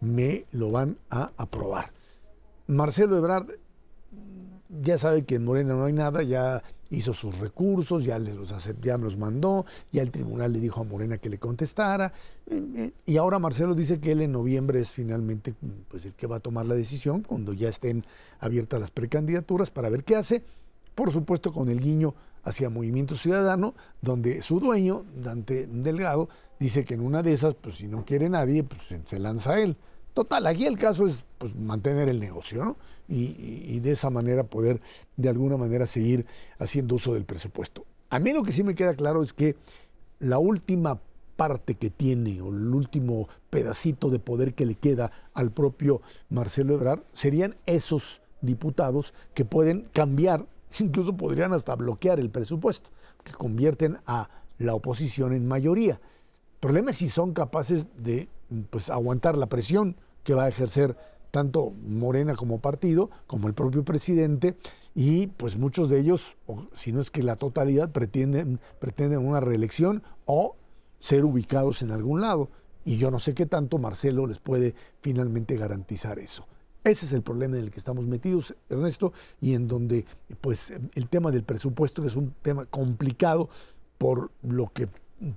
[0.00, 1.92] me lo van a aprobar.
[2.66, 3.50] Marcelo Ebrard
[4.82, 8.52] ya sabe que en Morena no hay nada, ya hizo sus recursos, ya, les los,
[8.80, 12.12] ya los mandó, ya el tribunal le dijo a Morena que le contestara,
[12.46, 15.54] eh, eh, y ahora Marcelo dice que él en noviembre es finalmente
[15.88, 18.04] pues, el que va a tomar la decisión, cuando ya estén
[18.40, 20.42] abiertas las precandidaturas para ver qué hace,
[20.94, 26.28] por supuesto con el guiño hacia Movimiento Ciudadano, donde su dueño, Dante Delgado,
[26.60, 29.76] dice que en una de esas, pues si no quiere nadie, pues se lanza él.
[30.16, 32.76] Total, aquí el caso es pues, mantener el negocio, ¿no?
[33.06, 34.80] Y, de esa manera poder
[35.14, 36.24] de alguna manera seguir
[36.58, 37.84] haciendo uso del presupuesto.
[38.08, 39.56] A mí lo que sí me queda claro es que
[40.18, 40.98] la última
[41.36, 46.00] parte que tiene o el último pedacito de poder que le queda al propio
[46.30, 50.46] Marcelo Ebrard serían esos diputados que pueden cambiar,
[50.80, 52.88] incluso podrían hasta bloquear el presupuesto,
[53.22, 56.00] que convierten a la oposición en mayoría.
[56.54, 58.30] El problema es si son capaces de
[58.70, 59.94] pues, aguantar la presión
[60.26, 60.96] que va a ejercer
[61.30, 64.56] tanto Morena como partido, como el propio presidente,
[64.92, 66.36] y pues muchos de ellos,
[66.74, 70.56] si no es que la totalidad, pretenden, pretenden una reelección o
[70.98, 72.50] ser ubicados en algún lado.
[72.84, 76.46] Y yo no sé qué tanto Marcelo les puede finalmente garantizar eso.
[76.82, 80.06] Ese es el problema en el que estamos metidos, Ernesto, y en donde
[80.40, 83.48] pues el tema del presupuesto, que es un tema complicado
[83.98, 84.88] por lo que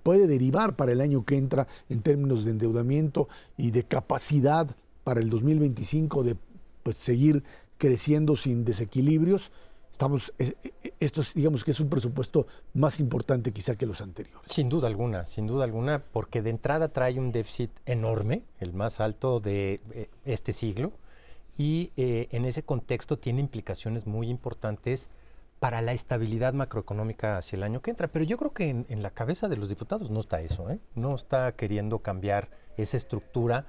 [0.03, 5.19] puede derivar para el año que entra en términos de endeudamiento y de capacidad para
[5.19, 6.35] el 2025 de
[6.83, 7.43] pues, seguir
[7.77, 9.51] creciendo sin desequilibrios.
[9.91, 14.01] Estamos, eh, eh, esto es, digamos que es un presupuesto más importante quizá que los
[14.01, 14.51] anteriores.
[14.51, 18.99] Sin duda alguna, sin duda alguna, porque de entrada trae un déficit enorme, el más
[18.99, 20.93] alto de eh, este siglo,
[21.57, 25.09] y en ese contexto tiene implicaciones muy importantes
[25.59, 28.07] para la estabilidad macroeconómica hacia el año que entra.
[28.07, 30.79] Pero yo creo que en, la cabeza de los diputados no está eso, ¿eh?
[30.95, 33.65] no está queriendo cambiar esa estructura.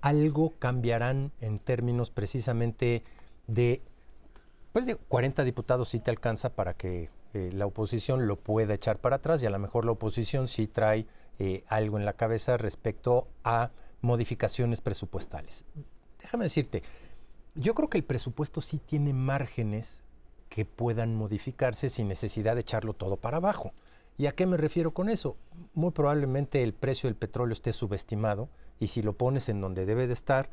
[0.00, 3.02] Algo cambiarán en términos precisamente
[3.46, 3.82] de,
[4.72, 8.98] pues de 40 diputados sí te alcanza para que eh, la oposición lo pueda echar
[8.98, 11.06] para atrás y a lo mejor la oposición sí trae
[11.38, 13.70] eh, algo en la cabeza respecto a
[14.02, 15.64] modificaciones presupuestales.
[16.20, 16.82] Déjame decirte,
[17.54, 20.02] yo creo que el presupuesto sí tiene márgenes
[20.52, 23.72] que puedan modificarse sin necesidad de echarlo todo para abajo.
[24.18, 25.38] ¿Y a qué me refiero con eso?
[25.72, 30.06] Muy probablemente el precio del petróleo esté subestimado y si lo pones en donde debe
[30.06, 30.50] de estar,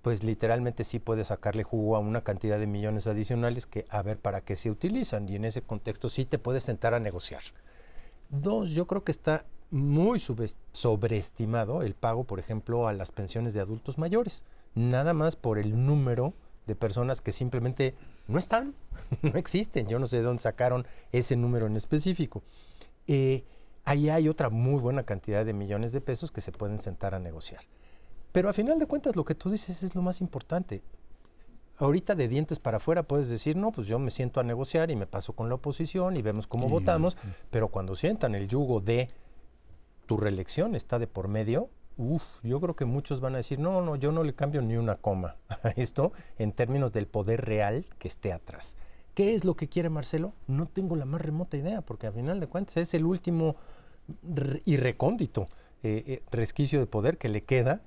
[0.00, 4.18] pues literalmente sí puedes sacarle jugo a una cantidad de millones adicionales que a ver
[4.18, 7.42] para qué se utilizan y en ese contexto sí te puedes sentar a negociar.
[8.30, 10.18] Dos, yo creo que está muy
[10.72, 15.84] sobreestimado el pago, por ejemplo, a las pensiones de adultos mayores, nada más por el
[15.84, 16.32] número
[16.66, 17.94] de personas que simplemente
[18.26, 18.74] no están,
[19.22, 19.88] no existen.
[19.88, 22.42] Yo no sé de dónde sacaron ese número en específico.
[23.06, 23.44] Eh,
[23.84, 27.18] ahí hay otra muy buena cantidad de millones de pesos que se pueden sentar a
[27.18, 27.62] negociar.
[28.32, 30.82] Pero a final de cuentas lo que tú dices es lo más importante.
[31.76, 34.96] Ahorita de dientes para afuera puedes decir, no, pues yo me siento a negociar y
[34.96, 37.16] me paso con la oposición y vemos cómo votamos,
[37.50, 39.10] pero cuando sientan el yugo de
[40.06, 43.82] tu reelección está de por medio, Uf, yo creo que muchos van a decir, no,
[43.82, 47.86] no, yo no le cambio ni una coma a esto en términos del poder real
[47.98, 48.76] que esté atrás.
[49.14, 50.32] ¿Qué es lo que quiere Marcelo?
[50.46, 53.56] No tengo la más remota idea, porque a final de cuentas es el último
[54.64, 55.48] y recóndito
[55.82, 57.82] eh, eh, resquicio de poder que le queda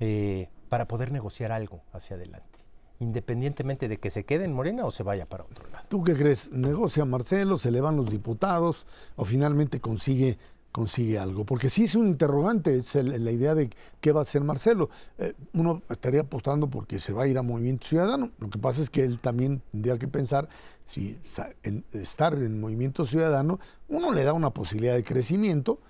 [0.00, 2.58] eh, para poder negociar algo hacia adelante,
[3.00, 5.84] independientemente de que se quede en Morena o se vaya para otro lado.
[5.88, 6.52] ¿Tú qué crees?
[6.52, 7.58] ¿Negocia Marcelo?
[7.58, 8.86] ¿Se le van los diputados?
[9.16, 10.38] ¿O finalmente consigue
[10.78, 11.44] consigue algo.
[11.44, 13.68] Porque sí es un interrogante, es la idea de
[14.00, 14.90] qué va a hacer Marcelo.
[15.18, 18.30] Eh, uno estaría apostando porque se va a ir a Movimiento Ciudadano.
[18.38, 20.48] Lo que pasa es que él también tendría que pensar
[20.86, 21.18] si
[21.92, 25.80] estar en Movimiento Ciudadano, uno le da una posibilidad de crecimiento,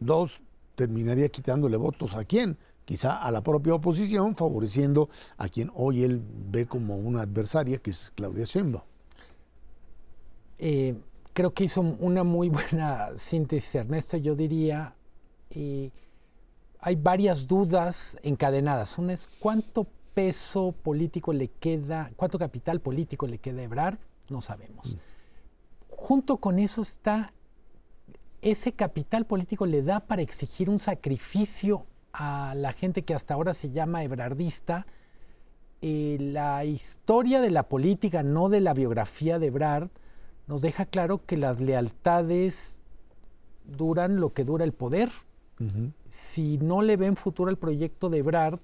[0.00, 0.40] dos,
[0.74, 6.20] terminaría quitándole votos a quién, quizá a la propia oposición, favoreciendo a quien hoy él
[6.50, 8.82] ve como una adversaria, que es Claudia Sheinbaum.
[10.58, 10.96] Eh,
[11.32, 14.16] creo que hizo una muy buena síntesis, Ernesto.
[14.16, 14.94] Yo diría,
[15.50, 15.90] eh,
[16.80, 18.98] hay varias dudas encadenadas.
[18.98, 24.40] Una es cuánto peso político le queda, cuánto capital político le queda a Ebrard, no
[24.40, 24.94] sabemos.
[24.94, 24.98] Mm.
[25.88, 27.32] Junto con eso está,
[28.42, 33.54] ese capital político le da para exigir un sacrificio a la gente que hasta ahora
[33.54, 34.86] se llama ebrardista.
[35.80, 39.88] Eh, la historia de la política, no de la biografía de Ebrard,
[40.46, 42.82] nos deja claro que las lealtades
[43.64, 45.10] duran lo que dura el poder.
[46.08, 48.58] Si no le ven futuro al proyecto de Brad,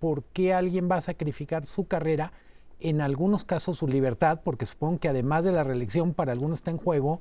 [0.00, 2.32] ¿por qué alguien va a sacrificar su carrera?
[2.80, 6.72] En algunos casos su libertad, porque supongo que además de la reelección para algunos está
[6.72, 7.20] en juego,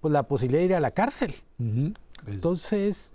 [0.00, 1.34] pues la posibilidad de ir a la cárcel.
[2.26, 3.12] Entonces,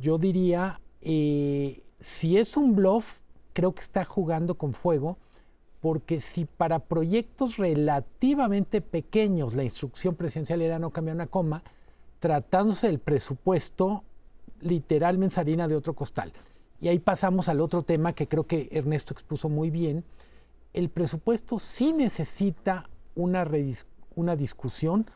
[0.00, 3.18] yo diría, eh, si es un bluff,
[3.52, 5.18] creo que está jugando con fuego,
[5.82, 11.64] porque si para proyectos relativamente pequeños la instrucción presidencial era no cambiar una coma,
[12.20, 14.04] tratándose del presupuesto,
[14.60, 16.32] literalmente harina de otro costal.
[16.80, 20.04] Y ahí pasamos al otro tema que creo que Ernesto expuso muy bien.
[20.72, 23.44] El presupuesto sí necesita una,
[24.14, 25.10] una discusión.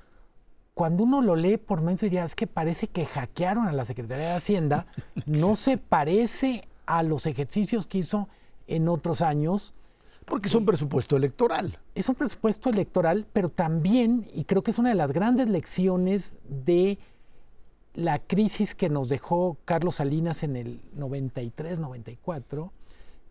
[0.75, 4.31] Cuando uno lo lee por menos diría, es que parece que hackearon a la Secretaría
[4.31, 4.87] de Hacienda,
[5.27, 8.29] no se parece a los ejercicios que hizo
[8.67, 9.73] en otros años.
[10.27, 11.79] Porque es un presupuesto electoral.
[11.95, 16.37] Es un presupuesto electoral, pero también, y creo que es una de las grandes lecciones
[16.49, 16.99] de
[17.95, 22.70] la crisis que nos dejó Carlos Salinas en el 93-94,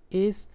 [0.10, 0.50] es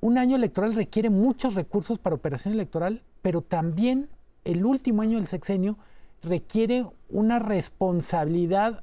[0.00, 4.08] un año electoral requiere muchos recursos para operación electoral, pero también
[4.44, 5.76] el último año del sexenio
[6.22, 8.82] requiere una responsabilidad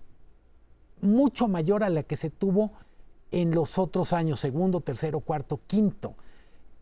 [1.01, 2.71] mucho mayor a la que se tuvo
[3.31, 6.15] en los otros años, segundo, tercero, cuarto, quinto.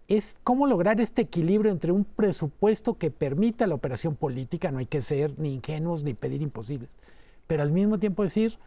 [0.07, 4.85] Es cómo lograr este equilibrio entre un presupuesto que permita la operación política, no hay
[4.85, 6.89] que ser ni ingenuos ni pedir imposibles,
[7.47, 8.59] pero al mismo tiempo decir,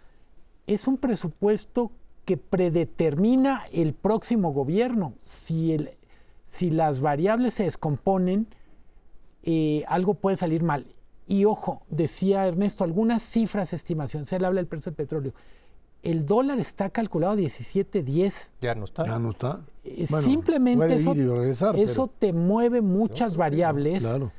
[0.66, 1.92] es un presupuesto
[2.24, 5.14] que predetermina el próximo gobierno.
[5.20, 5.92] Si, el,
[6.44, 8.48] si las variables se descomponen,
[9.44, 10.94] eh, algo puede salir mal.
[11.26, 15.32] Y ojo, decía Ernesto, algunas cifras, estimaciones, él habla del precio del petróleo
[16.02, 18.52] el dólar está calculado a 17.10.
[18.60, 19.06] Ya no está.
[19.06, 19.60] Ya no está.
[19.84, 21.14] Eh, simplemente eso,
[21.74, 24.02] eso te mueve muchas variables.
[24.02, 24.32] Claro.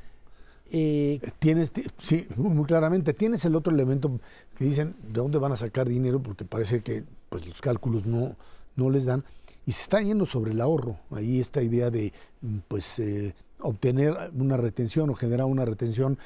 [0.72, 3.12] Eh, tienes, sí, muy claramente.
[3.12, 4.20] Tienes el otro elemento
[4.56, 8.36] que dicen de dónde van a sacar dinero, porque parece que pues, los cálculos no,
[8.76, 9.24] no les dan.
[9.66, 10.96] Y se está yendo sobre el ahorro.
[11.10, 12.12] Ahí esta idea de
[12.68, 16.18] pues eh, obtener una retención o generar una retención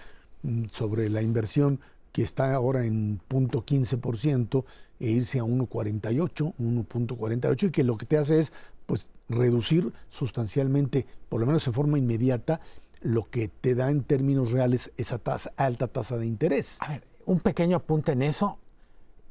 [0.43, 1.81] mm, sobre la inversión
[2.15, 4.65] que está ahora en punto 15%
[5.01, 8.53] e irse a 1.48, 1.48 y que lo que te hace es
[8.87, 12.61] pues reducir sustancialmente, por lo menos en forma inmediata,
[13.01, 16.79] lo que te da en términos reales esa tasa, alta tasa de interés.
[16.83, 18.59] A ver, un pequeño apunte en eso.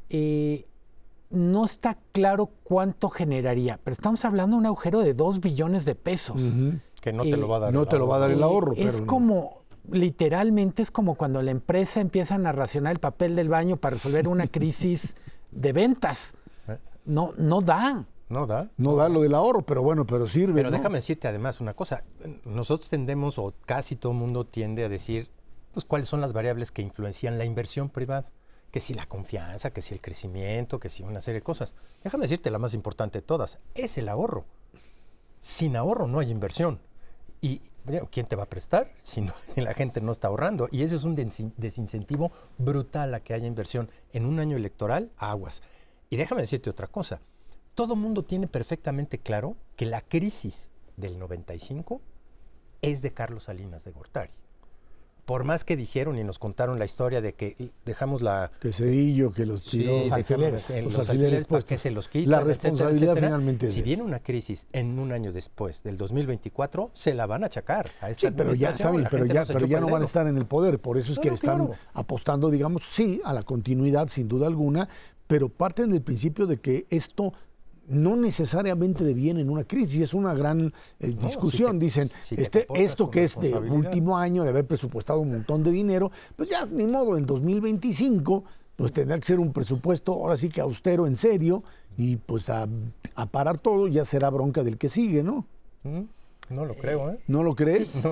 [0.09, 0.67] Eh,
[1.29, 5.95] no está claro cuánto generaría, pero estamos hablando de un agujero de 2 billones de
[5.95, 6.53] pesos.
[7.01, 7.73] Que no te lo va a dar.
[7.73, 8.73] No te lo va a dar el ahorro.
[8.75, 13.77] es como, literalmente es como cuando la empresa empieza a racionar el papel del baño
[13.77, 15.15] para resolver una crisis
[15.51, 16.35] de ventas.
[16.67, 16.77] Eh.
[17.05, 18.05] No, no da.
[18.29, 18.71] No da.
[18.77, 20.55] No da lo del ahorro, pero bueno, pero sirve.
[20.55, 22.03] Pero déjame decirte además una cosa.
[22.45, 25.29] Nosotros tendemos, o casi todo el mundo tiende a decir,
[25.73, 28.31] pues cuáles son las variables que influencian la inversión privada.
[28.71, 31.75] Que si la confianza, que si el crecimiento, que si una serie de cosas.
[32.03, 34.45] Déjame decirte la más importante de todas, es el ahorro.
[35.39, 36.79] Sin ahorro no hay inversión.
[37.43, 37.59] Y
[38.09, 39.21] ¿quién te va a prestar si,
[39.57, 40.69] la gente no está ahorrando?
[40.71, 41.13] Y eso es un
[41.57, 45.61] desincentivo brutal a que haya inversión en un año electoral, aguas.
[46.09, 47.19] Y déjame decirte otra cosa.
[47.75, 51.99] Todo mundo tiene perfectamente claro que la crisis del 95
[52.81, 54.42] es de Carlos Salinas de Gortari
[55.25, 58.51] por más que dijeron y nos contaron la historia de que dejamos la...
[58.59, 62.41] Que Cedillo, que los tiró los alfileres, los, alfileres, para que se los quitan, La
[62.41, 67.43] responsabilidad finalmente Si viene una crisis en un año después del 2024, se la van
[67.43, 70.05] a achacar a esta sí, pero ya, está pero ya, pero ya no van a
[70.05, 70.79] estar en el poder.
[70.79, 74.89] Por eso es que están apostando, digamos, sí, a la continuidad, sin duda alguna,
[75.27, 77.33] pero parten del principio de que esto
[77.87, 81.79] no necesariamente deviene en una crisis, es una gran eh, discusión.
[81.79, 86.11] Dicen, este, esto que es de último año, de haber presupuestado un montón de dinero,
[86.35, 88.43] pues ya ni modo, en 2025,
[88.75, 91.63] pues tendrá que ser un presupuesto ahora sí que austero en serio,
[91.97, 92.67] y pues a,
[93.31, 95.45] parar todo ya será bronca del que sigue, ¿no?
[95.83, 96.03] Mm,
[96.49, 97.19] no lo creo, ¿eh?
[97.27, 98.03] ¿No lo crees?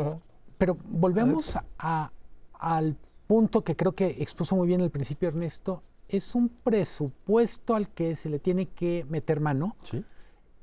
[0.58, 2.96] Pero volvemos al
[3.26, 5.82] punto que creo que expuso muy bien al principio Ernesto,
[6.12, 9.76] es un presupuesto al que se le tiene que meter mano.
[9.82, 10.04] Sí.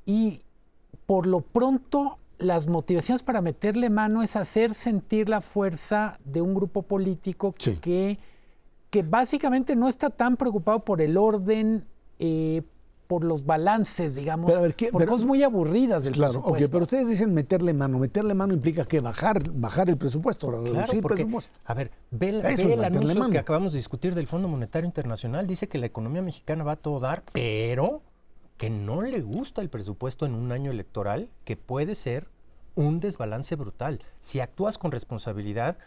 [0.05, 0.41] Y
[1.05, 6.53] por lo pronto, las motivaciones para meterle mano es hacer sentir la fuerza de un
[6.53, 8.19] grupo político que,
[8.89, 11.85] que básicamente no está tan preocupado por el orden,
[12.19, 12.61] eh,
[13.09, 14.53] por los balances, digamos,
[14.91, 16.69] por cosas muy aburridas del claro, presupuesto.
[16.71, 17.97] pero ustedes dicen meterle mano.
[17.97, 21.27] Meterle mano implica que bajar, bajar el presupuesto, claro, porque,
[21.65, 25.47] A ver, ve, el anuncio que acabamos de discutir del Fondo Monetario Internacional.
[25.47, 28.03] Dice que la economía mexicana va a todo dar, pero
[28.57, 32.27] que no le gusta el presupuesto en un año electoral, que puede ser
[32.75, 34.03] un desbalance brutal.
[34.19, 35.79] Si actúas con responsabilidad,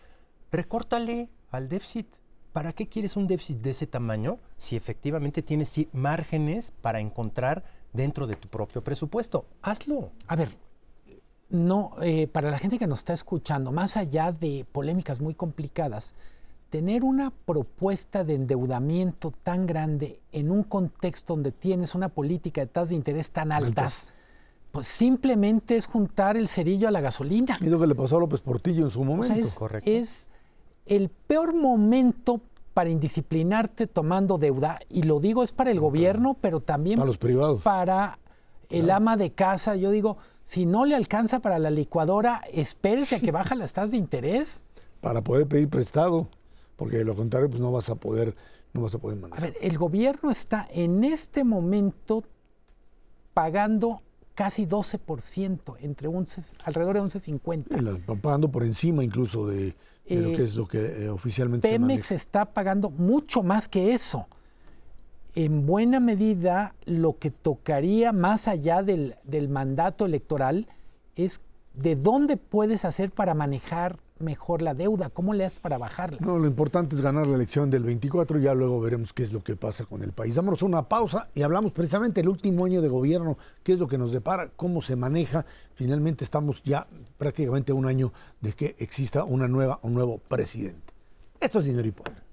[0.50, 2.08] recórtale al déficit
[2.52, 8.26] ¿para qué quieres un déficit de ese tamaño si efectivamente tienes márgenes para encontrar dentro
[8.26, 9.46] de tu propio presupuesto?
[9.62, 10.12] Hazlo.
[10.26, 10.50] A ver,
[11.52, 16.14] no, eh, para la gente que nos está escuchando, más allá de polémicas muy complicadas,
[16.70, 22.68] tener una propuesta de endeudamiento tan grande en un contexto donde tienes una política de
[22.68, 24.14] tasas de interés tan altas,
[24.70, 27.58] pues simplemente es juntar el cerillo a la gasolina.
[27.60, 29.34] Y lo que le pasó a López Portillo en su momento.
[29.34, 30.30] es, es
[30.96, 32.42] el peor momento
[32.74, 37.18] para indisciplinarte tomando deuda, y lo digo es para el gobierno, pero también para los
[37.18, 37.62] privados.
[37.62, 38.18] Para
[38.68, 39.76] el ama de casa.
[39.76, 43.92] Yo digo, si no le alcanza para la licuadora, espérese a que baja las tasas
[43.92, 44.64] de interés.
[45.00, 46.28] Para poder pedir prestado,
[46.76, 48.34] porque de lo contrario, pues no vas a poder,
[48.72, 49.44] no vas a poder manejar.
[49.44, 52.24] A ver, el gobierno está en este momento
[53.34, 54.02] pagando
[54.34, 58.20] casi 12%, entre 11, alrededor de 11.50.
[58.20, 59.74] Pagando por encima incluso de,
[60.06, 64.26] lo que es lo que eh, oficialmente Pemex se está pagando mucho más que eso.
[65.34, 70.68] En buena medida, lo que tocaría más allá del, del mandato electoral
[71.16, 71.40] es
[71.74, 75.10] de dónde puedes hacer para manejar mejor la deuda?
[75.10, 76.18] ¿Cómo le haces para bajarla?
[76.20, 79.32] No, lo importante es ganar la elección del 24 y ya luego veremos qué es
[79.32, 80.34] lo que pasa con el país.
[80.34, 83.98] Dámonos una pausa y hablamos precisamente del último año de gobierno, qué es lo que
[83.98, 85.44] nos depara, cómo se maneja.
[85.74, 86.86] Finalmente estamos ya
[87.18, 90.92] prácticamente un año de que exista una nueva, un nuevo presidente.
[91.40, 92.31] Esto es Dinero y Poder.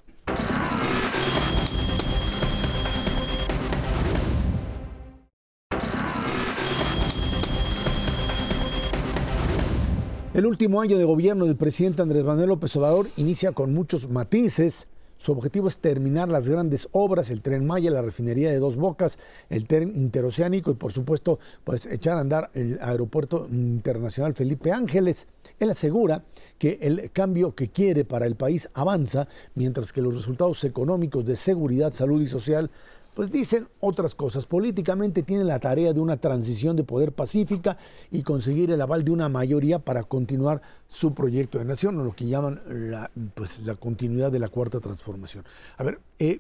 [10.40, 14.88] El último año de gobierno del presidente Andrés Manuel López Obrador inicia con muchos matices.
[15.18, 19.20] Su objetivo es terminar las grandes obras, el tren Maya, la refinería de Dos Bocas,
[19.50, 25.28] el tren interoceánico y por supuesto pues echar a andar el aeropuerto internacional Felipe Ángeles.
[25.60, 26.24] Él asegura
[26.58, 31.36] que el cambio que quiere para el país avanza, mientras que los resultados económicos de
[31.36, 32.72] seguridad, salud y social
[33.14, 34.46] pues dicen otras cosas.
[34.46, 37.78] Políticamente tiene la tarea de una transición de poder pacífica
[38.12, 42.16] y conseguir el aval de una mayoría para continuar su proyecto de nación, o lo
[42.16, 45.44] que llaman la, pues, la continuidad de la cuarta transformación.
[45.78, 46.40] A ver, eh,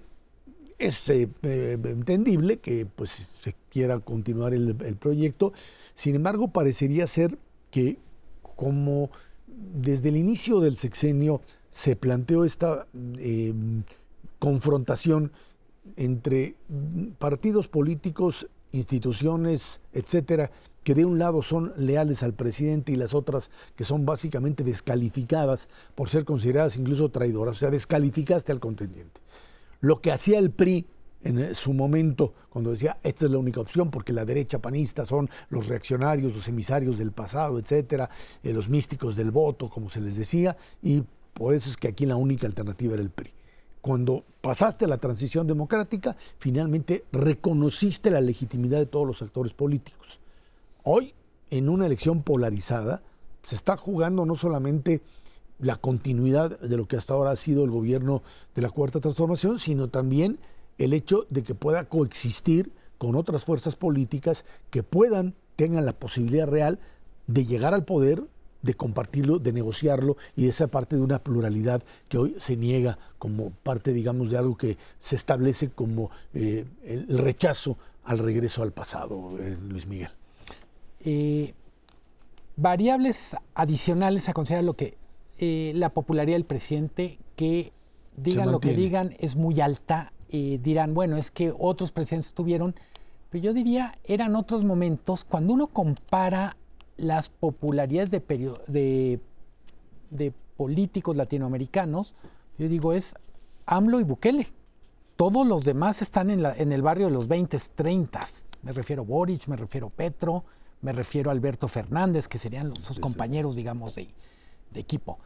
[0.77, 5.53] es eh, eh, entendible que pues, se quiera continuar el, el proyecto,
[5.93, 7.37] sin embargo parecería ser
[7.71, 7.97] que
[8.55, 9.09] como
[9.47, 12.87] desde el inicio del sexenio se planteó esta
[14.39, 15.31] confrontación
[15.97, 16.55] entre
[17.17, 20.51] partidos políticos, instituciones, etcétera,
[20.83, 25.69] que de un lado son leales al presidente y las otras que son básicamente descalificadas
[25.95, 29.21] por ser consideradas incluso traidoras, o sea, descalificaste al contendiente.
[29.81, 30.85] Lo que hacía el PRI
[31.21, 35.29] en su momento, cuando decía, esta es la única opción, porque la derecha panista son
[35.49, 38.09] los reaccionarios, los emisarios del pasado, etcétera,
[38.41, 42.05] eh, los místicos del voto, como se les decía, y por eso es que aquí
[42.05, 43.33] la única alternativa era el PRI
[43.81, 50.19] cuando pasaste la transición democrática, finalmente reconociste la legitimidad de todos los actores políticos.
[50.83, 51.13] Hoy,
[51.49, 53.01] en una elección polarizada,
[53.43, 55.01] se está jugando no solamente
[55.59, 58.21] la continuidad de lo que hasta ahora ha sido el gobierno
[58.55, 60.39] de la Cuarta Transformación, sino también
[60.77, 66.47] el hecho de que pueda coexistir con otras fuerzas políticas que puedan, tengan la posibilidad
[66.47, 66.79] real
[67.27, 68.23] de llegar al poder
[68.61, 72.97] de compartirlo, de negociarlo y de esa parte de una pluralidad que hoy se niega
[73.17, 78.71] como parte, digamos, de algo que se establece como eh, el rechazo al regreso al
[78.71, 80.09] pasado, eh, Luis Miguel.
[81.01, 81.53] Eh,
[82.55, 84.97] variables adicionales a considerar lo que
[85.41, 87.71] la popularidad del presidente, que
[88.17, 90.11] digan lo que digan, es muy alta.
[90.29, 92.75] dirán, bueno, es que otros presidentes tuvieron,
[93.29, 96.57] pero yo diría, eran otros momentos, cuando uno compara
[96.99, 99.19] las popularidades de,
[100.09, 102.15] de, políticos latinoamericanos,
[102.57, 103.15] yo digo, es
[103.65, 104.47] AMLO y Bukele.
[105.15, 108.23] Todos los demás están en, la, en el barrio de los 20, 30.
[108.63, 110.43] Me refiero a Boric, me refiero a Petro,
[110.81, 114.09] me refiero a Alberto Fernández, que serían sus compañeros, digamos, de,
[114.71, 115.19] de equipo.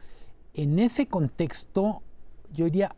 [0.52, 2.02] En ese contexto,
[2.52, 2.94] yo diría,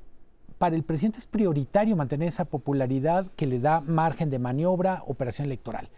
[0.59, 5.47] para el presidente es prioritario mantener esa popularidad que le da margen de maniobra, operación
[5.47, 5.89] electoral.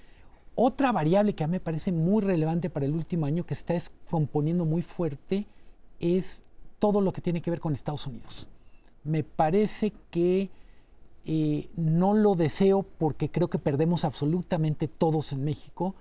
[0.61, 3.75] Otra variable que a mí me parece muy relevante para el último año, que está
[4.11, 5.47] componiendo muy fuerte,
[6.01, 6.43] es
[6.81, 8.49] todo lo que tiene que ver con Estados Unidos.
[9.05, 10.51] Me parece que
[11.25, 15.95] eh, no lo deseo porque creo que perdemos absolutamente todos en México,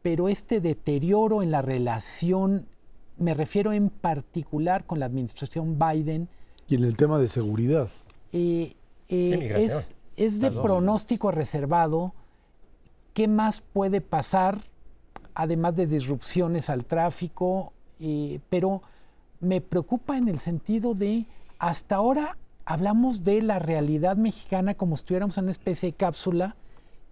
[0.00, 2.64] pero este deterioro en la relación,
[3.18, 6.26] me refiero en particular con la administración Biden.
[6.70, 7.90] Y en el tema de seguridad.
[8.32, 8.76] Eh,
[9.10, 12.14] eh, es, es de pronóstico reservado
[13.14, 14.60] ¿Qué más puede pasar,
[15.34, 17.72] además de disrupciones al tráfico?
[17.98, 18.82] Eh, pero
[19.40, 21.26] me preocupa en el sentido de,
[21.58, 26.56] hasta ahora hablamos de la realidad mexicana como si estuviéramos en una especie de cápsula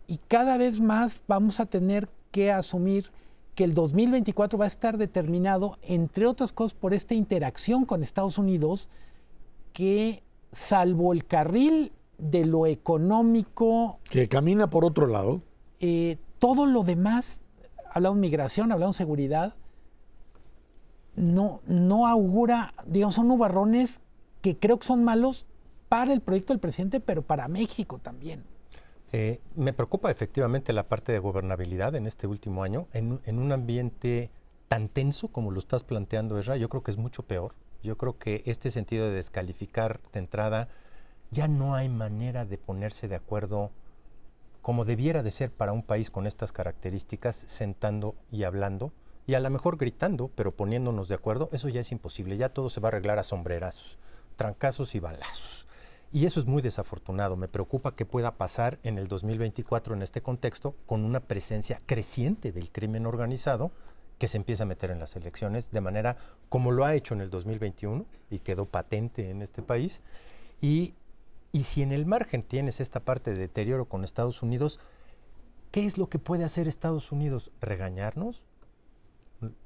[0.06, 3.10] y cada vez más vamos a tener que asumir
[3.54, 8.38] que el 2024 va a estar determinado, entre otras cosas, por esta interacción con Estados
[8.38, 8.88] Unidos,
[9.72, 10.22] que,
[10.52, 13.98] salvo el carril de lo económico...
[14.08, 15.42] Que camina por otro lado.
[15.80, 17.42] Eh, todo lo demás,
[17.92, 19.54] hablamos migración, hablamos seguridad,
[21.16, 21.60] no,
[22.06, 24.00] augura, digamos, son nubarrones
[24.40, 25.46] que creo que son malos
[25.88, 28.44] para el proyecto del presidente, pero para México también.
[29.12, 33.52] Eh, me preocupa efectivamente la parte de gobernabilidad en este último año, en, en, un
[33.52, 34.30] ambiente
[34.68, 37.54] tan tenso como lo estás planteando, Esra, yo creo que es mucho peor.
[37.82, 40.68] Yo creo que este sentido de descalificar de entrada,
[41.30, 43.70] ya no hay manera de ponerse de acuerdo
[44.68, 48.92] como debiera de ser para un país con estas características, sentando y hablando,
[49.26, 52.68] y a lo mejor gritando, pero poniéndonos de acuerdo, eso ya es imposible, ya todo
[52.68, 53.96] se va a arreglar a sombrerazos,
[54.36, 55.66] trancazos y balazos.
[56.12, 57.34] Y eso es muy desafortunado.
[57.34, 62.52] Me preocupa que pueda pasar en el 2024 en este contexto con una presencia creciente
[62.52, 63.70] del crimen organizado
[64.18, 66.18] que se empieza a meter en las elecciones de manera
[66.50, 70.02] como lo ha hecho en el 2021 y quedó patente en este país.
[70.60, 70.92] Y,
[71.52, 74.80] y si en el margen tienes esta parte de deterioro con Estados Unidos,
[75.70, 77.50] ¿qué es lo que puede hacer Estados Unidos?
[77.60, 78.42] ¿Regañarnos?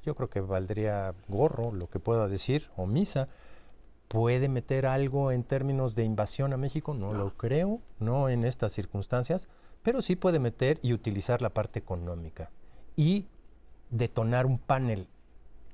[0.03, 3.29] Yo creo que valdría gorro lo que pueda decir, o misa
[4.09, 8.71] puede meter algo en términos de invasión a México, no, lo creo, no en estas
[8.73, 9.49] circunstancias,
[9.83, 12.51] pero sí puede meter y utilizar la parte económica
[12.95, 13.27] y
[13.89, 15.09] detonar un panel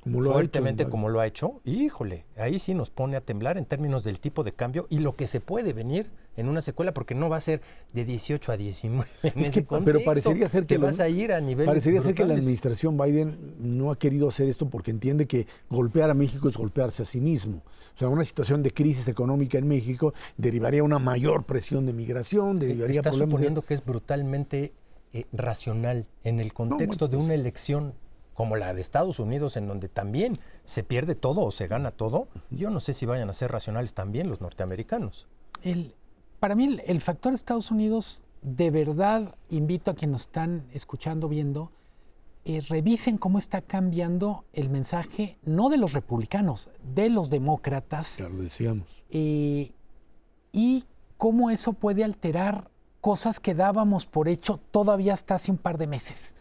[0.01, 3.59] como lo fuertemente hecho, como lo ha hecho, híjole, ahí sí nos pone a temblar
[3.59, 6.95] en términos del tipo de cambio y lo que se puede venir en una secuela,
[6.95, 7.61] porque no va a ser
[7.93, 9.11] de 18 a 19.
[9.23, 11.67] En es que, pero parecería ser que, vas a ir a nivel.
[11.67, 16.11] Parecería ser que la administración Biden no ha querido hacer esto porque entiende que golpear
[16.11, 17.63] a México es golpearse a sí mismo.
[17.95, 22.61] O sea, una situación de crisis económica en México derivaría una mayor presión de migración,
[22.61, 24.73] derivaría Está suponiendo que es brutalmente
[25.13, 27.95] eh, racional en el contexto no, bueno, de una pues, elección
[28.39, 32.29] como la de Estados Unidos, en donde también se pierde todo o se gana todo,
[32.51, 35.27] yo no sé si vayan a ser racionales también los norteamericanos.
[35.61, 35.97] El,
[36.39, 41.29] para mí el, el factor Estados Unidos, de verdad invito a quienes nos están escuchando,
[41.29, 41.73] viendo,
[42.45, 48.19] eh, revisen cómo está cambiando el mensaje, no de los republicanos, de los demócratas.
[48.19, 48.87] Ya lo decíamos.
[49.11, 49.73] Eh,
[50.53, 50.85] y
[51.17, 52.71] cómo eso puede alterar
[53.01, 56.37] cosas que dábamos por hecho todavía hasta hace un par de meses.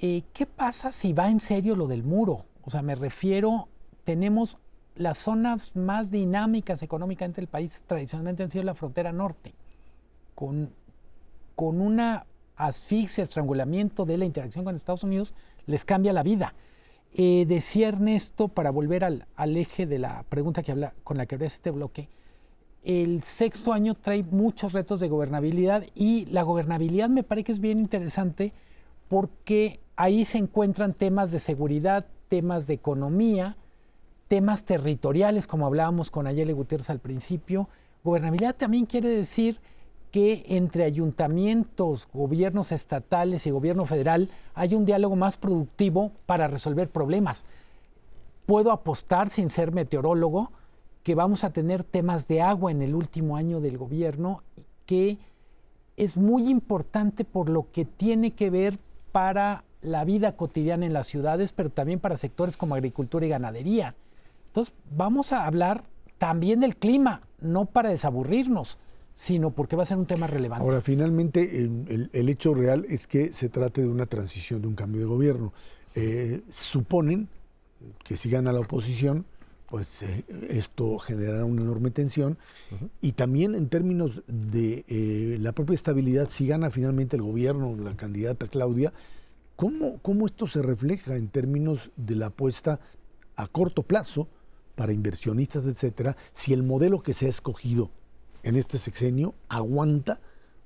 [0.00, 2.44] Eh, ¿Qué pasa si va en serio lo del muro?
[2.62, 3.68] O sea, me refiero,
[4.04, 4.58] tenemos
[4.94, 9.54] las zonas más dinámicas económicamente del país tradicionalmente han sido la frontera norte,
[10.34, 10.70] con,
[11.56, 12.26] con una
[12.56, 15.34] asfixia, estrangulamiento de la interacción con Estados Unidos,
[15.66, 16.54] les cambia la vida.
[17.12, 21.26] Eh, decía Ernesto, para volver al, al, eje de la pregunta que habla, con la
[21.26, 22.08] que abre este bloque,
[22.84, 27.60] el sexto año trae muchos retos de gobernabilidad y la gobernabilidad me parece que es
[27.60, 28.52] bien interesante
[29.08, 33.56] porque ahí se encuentran temas de seguridad, temas de economía,
[34.28, 37.68] temas territoriales, como hablábamos con Ayele Gutiérrez al principio.
[38.04, 39.60] Gobernabilidad también quiere decir
[40.12, 46.88] que entre ayuntamientos, gobiernos estatales y gobierno federal hay un diálogo más productivo para resolver
[46.88, 47.44] problemas.
[48.46, 50.52] Puedo apostar, sin ser meteorólogo,
[51.02, 54.44] que vamos a tener temas de agua en el último año del gobierno
[54.86, 55.18] que
[55.96, 58.78] es muy importante por lo que tiene que ver
[59.10, 63.94] para la vida cotidiana en las ciudades, pero también para sectores como agricultura y ganadería.
[64.48, 65.84] Entonces, vamos a hablar
[66.18, 68.78] también del clima, no para desaburrirnos,
[69.14, 70.64] sino porque va a ser un tema relevante.
[70.64, 74.74] Ahora, finalmente, el, el hecho real es que se trate de una transición, de un
[74.74, 75.52] cambio de gobierno.
[75.94, 77.28] Eh, suponen
[78.04, 79.24] que si gana la oposición,
[79.68, 82.38] pues eh, esto generará una enorme tensión.
[82.70, 82.88] Uh -huh.
[83.00, 87.96] Y también en términos de eh, la propia estabilidad, si gana finalmente el gobierno, la
[87.96, 88.92] candidata Claudia,
[89.58, 92.78] ¿cómo, ¿cómo esto se refleja en términos de la apuesta
[93.34, 94.28] a corto plazo
[94.76, 97.90] para inversionistas, etcétera, si el modelo que se ha escogido
[98.44, 100.20] en este sexenio aguanta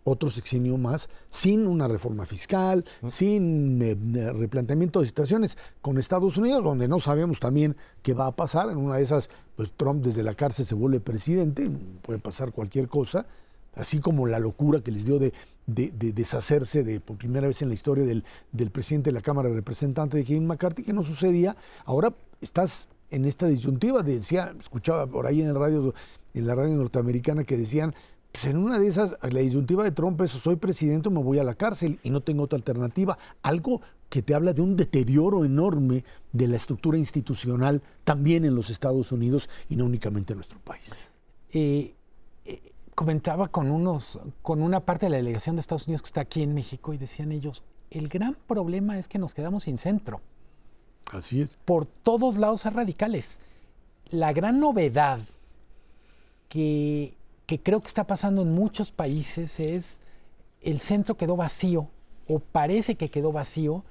[0.04, 3.08] otro sexenio más sin una reforma fiscal, -huh.
[3.08, 8.36] sin eh, replanteamiento de situaciones con Estados Unidos, donde no sabemos también qué va a
[8.36, 8.68] pasar.
[8.68, 11.70] En una de esas, pues Trump desde la cárcel se vuelve presidente,
[12.02, 13.24] puede pasar cualquier cosa,
[13.74, 15.32] así como la locura que les dio de,
[15.66, 18.24] de, de deshacerse de por primera vez en la historia del,
[18.70, 21.56] presidente de la Cámara de Representantes de Kevin McCarthy, que no sucedía.
[21.84, 25.94] Ahora estás en esta disyuntiva, decía, escuchaba por ahí en radio,
[26.34, 27.94] en la radio norteamericana que decían,
[28.32, 31.38] pues en una de esas, la disyuntiva de Trump es soy presidente o me voy
[31.38, 33.18] a la cárcel y no tengo otra alternativa.
[33.42, 38.70] Algo que te habla de un deterioro enorme de la estructura institucional también en los
[38.70, 41.10] Estados Unidos y no únicamente en nuestro país.
[41.52, 41.94] Eh,
[43.02, 46.40] comentaba con, unos, con una parte de la delegación de Estados Unidos que está aquí
[46.40, 50.20] en México y decían ellos, el gran problema es que nos quedamos sin centro.
[51.06, 51.58] Así es.
[51.64, 53.40] Por todos lados a radicales.
[54.10, 55.18] La gran novedad
[56.48, 60.00] que, que creo que está pasando en muchos países es
[60.60, 61.88] el centro quedó vacío
[62.28, 63.84] o parece que quedó vacío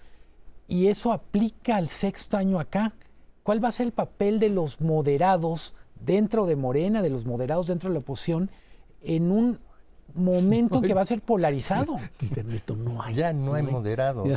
[0.70, 2.94] y eso aplica al sexto año acá.
[3.44, 7.68] ¿Cuál va a ser el papel de los moderados dentro de Morena, de los moderados
[7.68, 8.50] dentro de la oposición,
[9.02, 9.60] en un
[10.14, 11.98] momento que va a ser polarizado?
[12.54, 13.16] esto no hay.
[13.16, 14.28] Ya no hay moderados.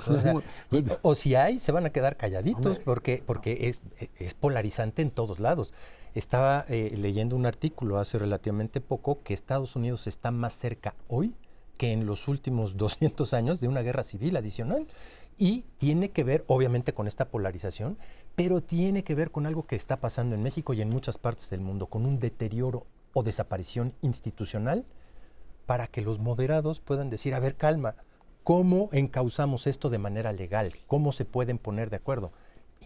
[1.03, 3.81] O, si hay, se van a quedar calladitos porque, porque es,
[4.19, 5.75] es polarizante en todos lados.
[6.15, 11.35] Estaba eh, leyendo un artículo hace relativamente poco que Estados Unidos está más cerca hoy
[11.77, 14.87] que en los últimos 200 años de una guerra civil adicional.
[15.37, 17.99] Y tiene que ver, obviamente, con esta polarización,
[18.37, 21.51] pero tiene que ver con algo que está pasando en México y en muchas partes
[21.51, 24.85] del mundo, con un deterioro o desaparición institucional
[25.65, 27.97] para que los moderados puedan decir, a ver, calma,
[28.43, 30.75] ¿cómo encauzamos esto de manera legal?
[30.87, 32.33] ¿Cómo se pueden poner de acuerdo?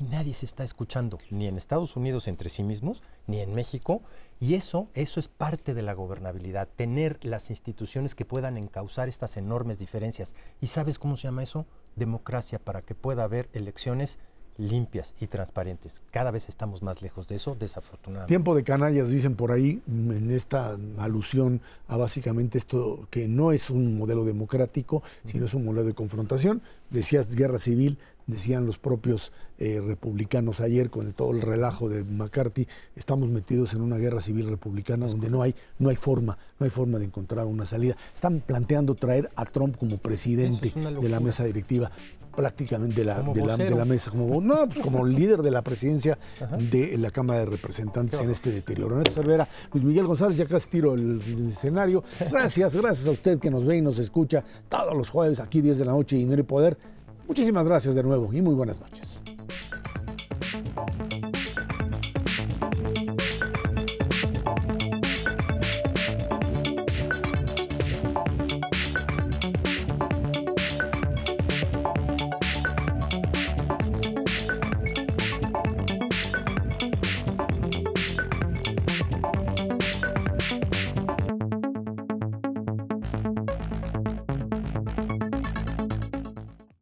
[0.00, 4.02] y nadie se está escuchando, ni en Estados Unidos entre sí mismos, ni en México,
[4.40, 9.36] y eso, eso es parte de la gobernabilidad, tener las instituciones que puedan encauzar estas
[9.36, 10.34] enormes diferencias.
[10.60, 11.66] ¿Y sabes cómo se llama eso?
[11.96, 14.20] Democracia, para que pueda haber elecciones
[14.58, 16.02] limpias y transparentes.
[16.10, 18.28] Cada vez estamos más lejos de eso, desafortunadamente.
[18.28, 23.70] Tiempo de canallas, dicen por ahí, en esta alusión a básicamente esto que no es
[23.70, 26.60] un modelo democrático, sino es un modelo de confrontación.
[26.90, 27.98] Decías guerra civil,
[28.28, 33.80] decían los propios eh, republicanos ayer con todo el relajo de McCarthy, estamos metidos en
[33.80, 37.46] una guerra civil republicana donde no hay, no hay forma, no hay forma de encontrar
[37.46, 37.96] una salida.
[38.14, 41.90] Están planteando traer a Trump como presidente de la mesa directiva,
[42.36, 46.18] prácticamente de la, de la, mesa, como, no, pues como líder de la presidencia
[46.70, 48.96] de la Cámara de Representantes en este deterioro.
[48.96, 52.04] Néstor Cervera, Luis Miguel González, ya casi tiro el, escenario.
[52.30, 55.78] Gracias, gracias a usted que nos ve y nos escucha todos los jueves aquí 10
[55.78, 56.78] de la noche, Dinero y Poder.
[57.28, 59.20] Muchísimas gracias de nuevo y muy buenas noches.